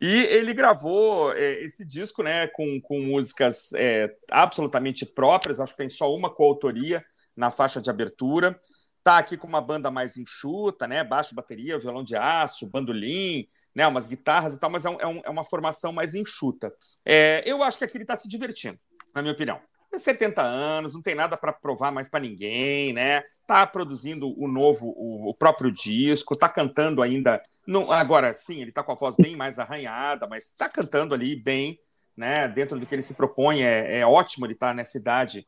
[0.00, 5.82] E ele gravou é, esse disco né, com, com músicas é, absolutamente próprias, acho que
[5.82, 7.04] tem só uma coautoria
[7.36, 8.58] na faixa de abertura.
[9.04, 11.04] Tá aqui com uma banda mais enxuta, né?
[11.04, 13.86] Baixo, bateria, violão de aço, bandolim, né?
[13.86, 16.72] Umas guitarras e tal, mas é, um, é uma formação mais enxuta.
[17.04, 18.78] É, eu acho que aqui ele está se divertindo,
[19.14, 19.60] na minha opinião.
[19.96, 23.22] 70 anos, não tem nada para provar mais para ninguém, né?
[23.46, 27.40] Tá produzindo o novo, o, o próprio disco, tá cantando ainda.
[27.66, 31.34] Não, agora sim, ele tá com a voz bem mais arranhada, mas tá cantando ali
[31.34, 31.78] bem,
[32.16, 32.48] né?
[32.48, 35.46] Dentro do que ele se propõe, é, é ótimo ele tá nessa idade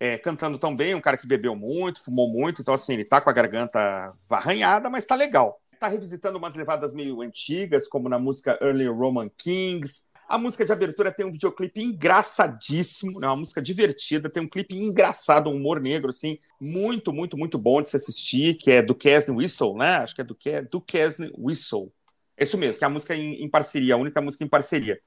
[0.00, 3.20] é, cantando tão bem, um cara que bebeu muito, fumou muito, então assim, ele tá
[3.20, 5.58] com a garganta arranhada, mas tá legal.
[5.78, 10.72] Tá revisitando umas levadas meio antigas, como na música Early Roman Kings, a música de
[10.72, 13.26] abertura tem um videoclipe engraçadíssimo, né?
[13.26, 17.80] uma música divertida, tem um clipe engraçado, um humor negro, assim, muito, muito, muito bom
[17.80, 19.96] de se assistir, que é do Kesney Whistle, né?
[19.96, 21.92] Acho que é do, Ke do Kesney Whistle.
[22.36, 25.00] É isso mesmo, que é a música em, em parceria, a única música em parceria.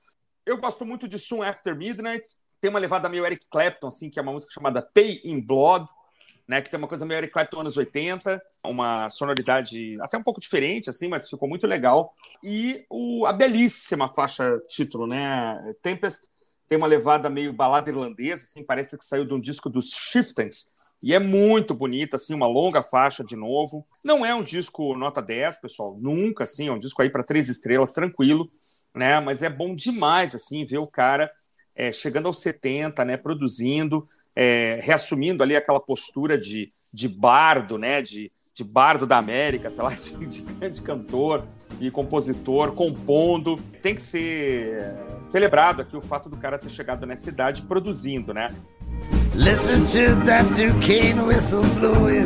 [0.46, 2.28] Eu gosto muito de Soon After Midnight,
[2.62, 5.86] tem uma levada meio Eric Clapton, assim, que é uma música chamada Pay in Blood,
[6.50, 10.42] né, que tem uma coisa meio Eric Clapton anos 80, uma sonoridade até um pouco
[10.42, 12.12] diferente, assim, mas ficou muito legal.
[12.44, 16.22] E o, a belíssima faixa título, né, Tempest,
[16.68, 20.74] tem uma levada meio balada irlandesa, assim, parece que saiu de um disco dos Shiftings,
[21.04, 23.86] e é muito bonita, assim, uma longa faixa de novo.
[24.04, 27.48] Não é um disco nota 10, pessoal, nunca, assim, é um disco aí para três
[27.48, 28.52] estrelas, tranquilo,
[28.96, 31.32] né, mas é bom demais, assim, ver o cara
[31.76, 34.10] é, chegando aos 70, né, produzindo,
[34.42, 38.02] é, reassumindo ali aquela postura de, de bardo, né?
[38.02, 41.46] De, de bardo da América, sei lá, de, de grande cantor
[41.78, 43.58] e compositor, compondo.
[43.82, 48.56] Tem que ser celebrado aqui o fato do cara ter chegado nessa idade produzindo, né?
[49.36, 52.26] Listen to that Duquesne whistle blowing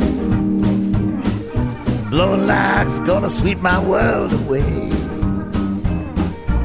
[2.10, 4.62] blowing like's gonna sweep my world away.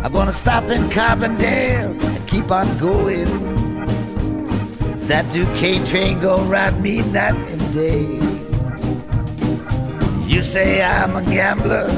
[0.03, 3.58] I'm gonna stop in Carbondale and keep on going.
[5.09, 8.05] That Duquesne train gonna ride me night and day.
[10.27, 11.89] You say I'm a gambler,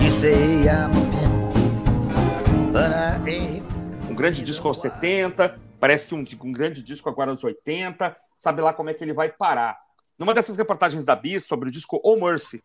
[0.00, 3.64] you say I'm a pimp, but I ain't.
[4.08, 8.62] Um grande disco aos 70, parece que um, um grande disco agora aos 80, sabe
[8.62, 9.76] lá como é que ele vai parar.
[10.16, 12.62] Numa dessas reportagens da Bis sobre o disco Oh Mercy,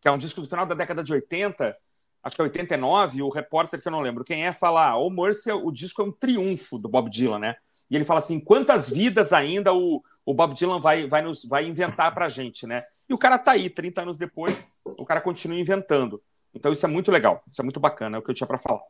[0.00, 1.76] que é um disco do final da década de 80,
[2.24, 5.10] acho que é 89, o repórter que eu não lembro quem é fala: ah, Oh
[5.10, 7.56] Mercy, o disco é um triunfo do Bob Dylan, né?
[7.90, 11.66] E ele fala assim: quantas vidas ainda o, o Bob Dylan vai, vai, nos, vai
[11.66, 12.82] inventar pra gente, né?
[13.08, 16.22] E o cara tá aí, 30 anos depois, o cara continua inventando.
[16.54, 18.58] Então isso é muito legal, isso é muito bacana, é o que eu tinha para
[18.58, 18.80] falar.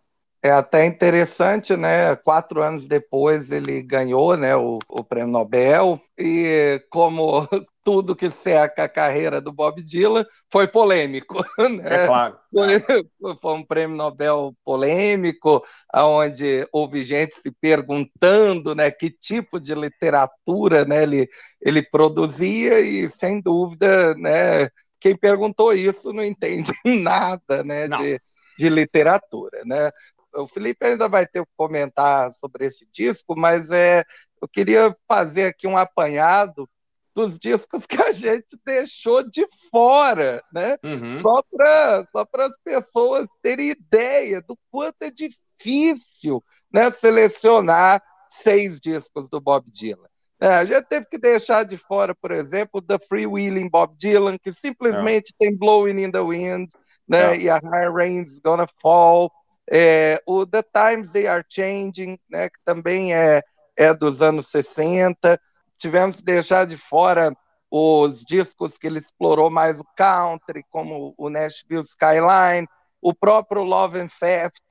[0.45, 2.15] É até interessante, né?
[2.17, 7.49] Quatro anos depois ele ganhou né, o, o prêmio Nobel, e como
[7.83, 10.23] tudo que cerca a carreira do Bob Dylan
[10.53, 11.43] foi polêmico.
[11.59, 12.03] Né?
[12.03, 12.37] É claro.
[12.53, 12.67] Foi,
[13.41, 15.65] foi um prêmio Nobel polêmico,
[15.95, 21.27] onde houve gente se perguntando né, que tipo de literatura né, ele,
[21.59, 24.69] ele produzia, e sem dúvida, né,
[25.01, 27.97] quem perguntou isso não entende nada né, Não.
[27.97, 28.21] de,
[28.59, 29.63] de literatura.
[29.65, 29.91] Né?
[30.37, 34.03] O Felipe ainda vai ter que comentar sobre esse disco, mas é,
[34.41, 36.69] eu queria fazer aqui um apanhado
[37.15, 40.77] dos discos que a gente deixou de fora, né?
[40.85, 41.15] Uhum.
[41.17, 49.29] Só para só as pessoas terem ideia do quanto é difícil né, selecionar seis discos
[49.29, 50.09] do Bob Dylan.
[50.41, 54.53] É, a gente teve que deixar de fora, por exemplo, The Freewheeling Bob Dylan, que
[54.53, 56.69] simplesmente tem Blowing in the Wind,
[57.09, 57.41] né, É.
[57.41, 59.33] e a High Rain's Gonna Fall.
[59.71, 63.43] É, o The Times They Are Changing, né, que também é,
[63.77, 65.41] é dos anos 60.
[65.77, 67.35] Tivemos que deixar de fora
[67.71, 72.69] os discos que ele explorou mais o country, como o Nashville Skyline,
[73.03, 74.63] o próprio Love and Theft,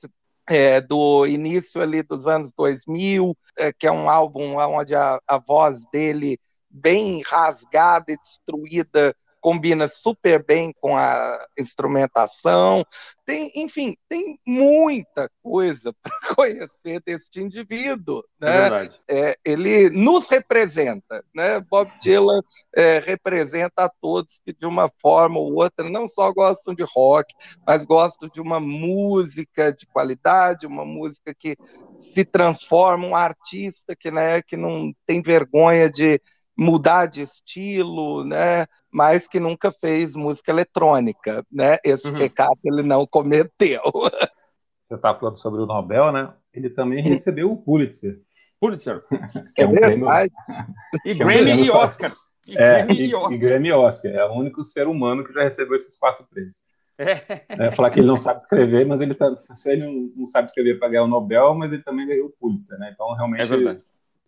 [0.49, 5.37] é, do início ali dos anos 2000, é, que é um álbum onde a, a
[5.37, 6.39] voz dele,
[6.69, 12.85] bem rasgada e destruída, combina super bem com a instrumentação.
[13.25, 18.51] Tem, enfim, tem muita coisa para conhecer deste indivíduo, É né?
[18.61, 19.01] verdade.
[19.05, 21.59] É, ele nos representa, né?
[21.59, 22.41] Bob Dylan
[22.73, 27.33] é, representa a todos que de uma forma ou outra não só gostam de rock,
[27.67, 31.57] mas gostam de uma música de qualidade, uma música que
[31.99, 36.21] se transforma, um artista que, né, que não tem vergonha de
[36.57, 38.65] mudar de estilo, né?
[38.91, 41.77] Mas que nunca fez música eletrônica, né?
[41.83, 42.17] Esse Uhum.
[42.19, 43.81] pecado ele não cometeu.
[44.81, 46.33] Você está falando sobre o Nobel, né?
[46.53, 48.19] Ele também recebeu o Pulitzer.
[48.59, 49.03] Pulitzer.
[49.55, 50.31] que É um prêmio- verdade.
[51.05, 52.15] E é um Grammy prêmio e Oscar.
[52.47, 53.39] E É, Grammy e, Oscar.
[53.39, 54.11] Grammy e Oscar.
[54.11, 56.57] É o único ser humano que já recebeu esses quatro prêmios.
[56.97, 57.43] É.
[57.49, 60.47] É, falar que ele não sabe escrever, mas ele tá, se ele não, não sabe
[60.49, 62.91] escrever para ganhar o Nobel, mas ele também ganhou o Pulitzer, né?
[62.93, 63.81] Então, realmente, É verdade.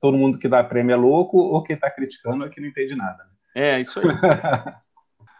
[0.05, 2.95] Todo mundo que dá prêmio é louco, ou quem está criticando é que não entende
[2.95, 3.23] nada.
[3.23, 3.29] né?
[3.55, 4.05] É, isso aí.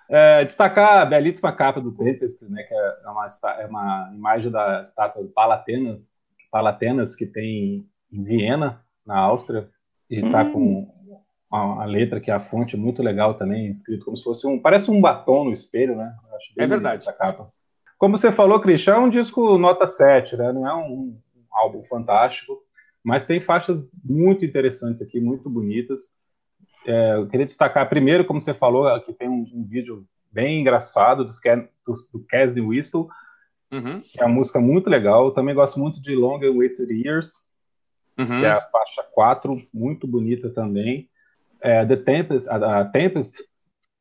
[0.08, 3.26] É, destacar a belíssima capa do Tempest, né, que é uma,
[3.60, 6.08] é uma imagem da estátua do Palatenas,
[6.52, 9.68] Palatenas que tem em Viena, na Áustria,
[10.08, 10.52] e está Hum.
[10.54, 14.46] com a, a letra que é a fonte muito legal também, escrito como se fosse
[14.46, 16.16] um, parece um batom no espelho, né?
[16.56, 17.02] É verdade.
[17.02, 17.52] Essa capa.
[17.98, 20.54] Como você falou, Christian, é um disco nota 7, né?
[20.54, 22.60] Não é um, um álbum fantástico,
[23.06, 26.12] mas tem faixas muito interessantes aqui, muito bonitas.
[26.86, 31.24] É, eu queria destacar primeiro, como você falou, que tem um, um vídeo bem engraçado
[31.24, 31.40] dos,
[32.12, 33.08] do Casden Whistle,
[33.72, 34.00] Uhum.
[34.02, 35.26] que é uma música muito legal.
[35.26, 37.44] Eu também gosto muito de Long and Wasted Years,
[38.18, 38.40] Uhum.
[38.40, 41.10] que é a faixa 4, muito bonita também.
[41.62, 43.44] É, The Tempest, a, a Tempest,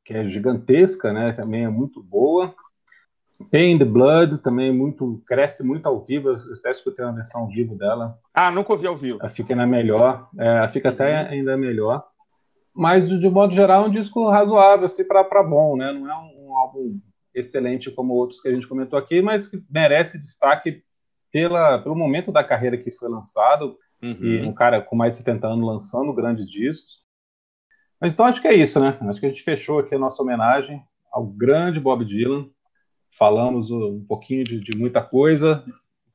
[0.04, 1.32] que é gigantesca, né?
[1.32, 2.54] Também é muito boa.
[3.50, 6.28] Pain in the Blood também muito cresce muito ao vivo.
[6.30, 8.18] Eu até escutei uma versão ao vivo dela.
[8.32, 9.18] Ah, nunca ouvi ao vivo.
[9.20, 10.28] Ela fica ainda melhor.
[10.38, 12.04] É, ela fica até ainda melhor.
[12.74, 15.92] Mas de modo geral é um disco razoável, assim, para bom, né?
[15.92, 16.98] Não é um, um álbum
[17.34, 20.82] excelente como outros que a gente comentou aqui, mas que merece destaque
[21.32, 24.06] pela, pelo momento da carreira que foi lançado e
[24.42, 24.48] Uhum.
[24.48, 27.02] um cara com mais de 70 anos lançando grandes discos.
[28.00, 28.98] Mas então acho que é isso, né?
[29.02, 32.46] Acho que a gente fechou aqui a nossa homenagem ao grande Bob Dylan.
[33.16, 35.64] Falamos um pouquinho de, de muita coisa,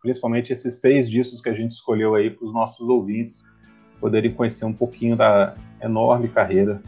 [0.02, 3.42] principalmente esses seis discos que a gente escolheu aí para os nossos ouvintes
[4.02, 6.82] poderem conhecer um pouquinho da enorme carreira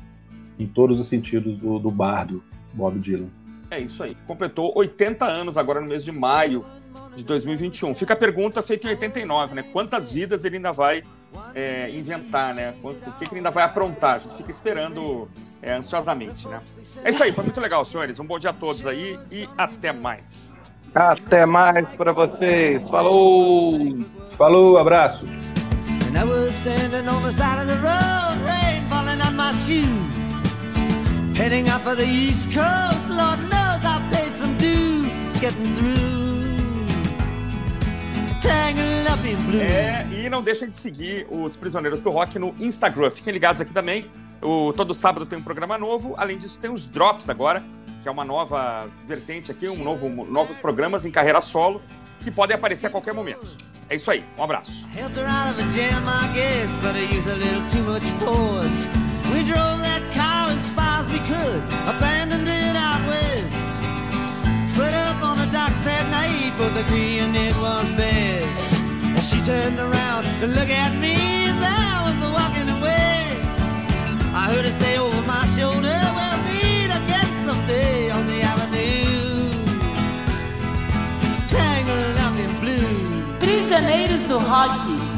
[0.59, 2.43] em todos os sentidos do, do bardo
[2.73, 3.29] Bob Dylan.
[3.69, 4.15] É isso aí.
[4.27, 6.65] Completou 80 anos agora no mês de maio
[7.15, 7.95] de 2021.
[7.95, 9.63] Fica a pergunta feita em 89, né?
[9.63, 11.03] Quantas vidas ele ainda vai
[11.53, 12.73] é, inventar, né?
[12.83, 14.15] O que, que ele ainda vai aprontar?
[14.15, 15.29] A gente fica esperando
[15.61, 16.61] é, ansiosamente, né?
[17.03, 18.19] É isso aí, foi muito legal, senhores.
[18.19, 20.55] Um bom dia a todos aí e até mais.
[20.93, 22.87] Até mais para vocês.
[22.89, 24.05] Falou!
[24.37, 25.25] Falou, abraço.
[25.25, 30.21] And I was standing on the side of the road, rain falling on my shoes.
[31.37, 36.10] Heading out for the East Coast, Lord knows I paid some dues getting through.
[39.61, 43.09] É, e não deixem de seguir os Prisioneiros do Rock no Instagram.
[43.09, 44.09] Fiquem ligados aqui também.
[44.41, 46.15] O, todo sábado tem um programa novo.
[46.17, 47.63] Além disso, tem os Drops agora,
[48.01, 51.81] que é uma nova vertente aqui, um novo, novos programas em carreira solo
[52.21, 53.45] que podem aparecer a qualquer momento.
[53.89, 54.87] É isso aí, um abraço.
[54.95, 58.03] Helped her out of a jam, I guess, but I used a little too much
[58.19, 58.87] force.
[59.33, 63.60] We drove that car as far as we could, abandoned it out west.
[64.71, 66.53] Split up on the docks at night,
[67.35, 68.73] it was best.
[69.03, 71.15] And she turned around to look at me
[71.51, 73.19] as I was walking away.
[74.33, 79.51] I heard her say over my shoulder, we'll meet again someday on the avenue.
[81.49, 83.39] Tangled up in blue.
[83.43, 85.10] Prisioneiros do Rock.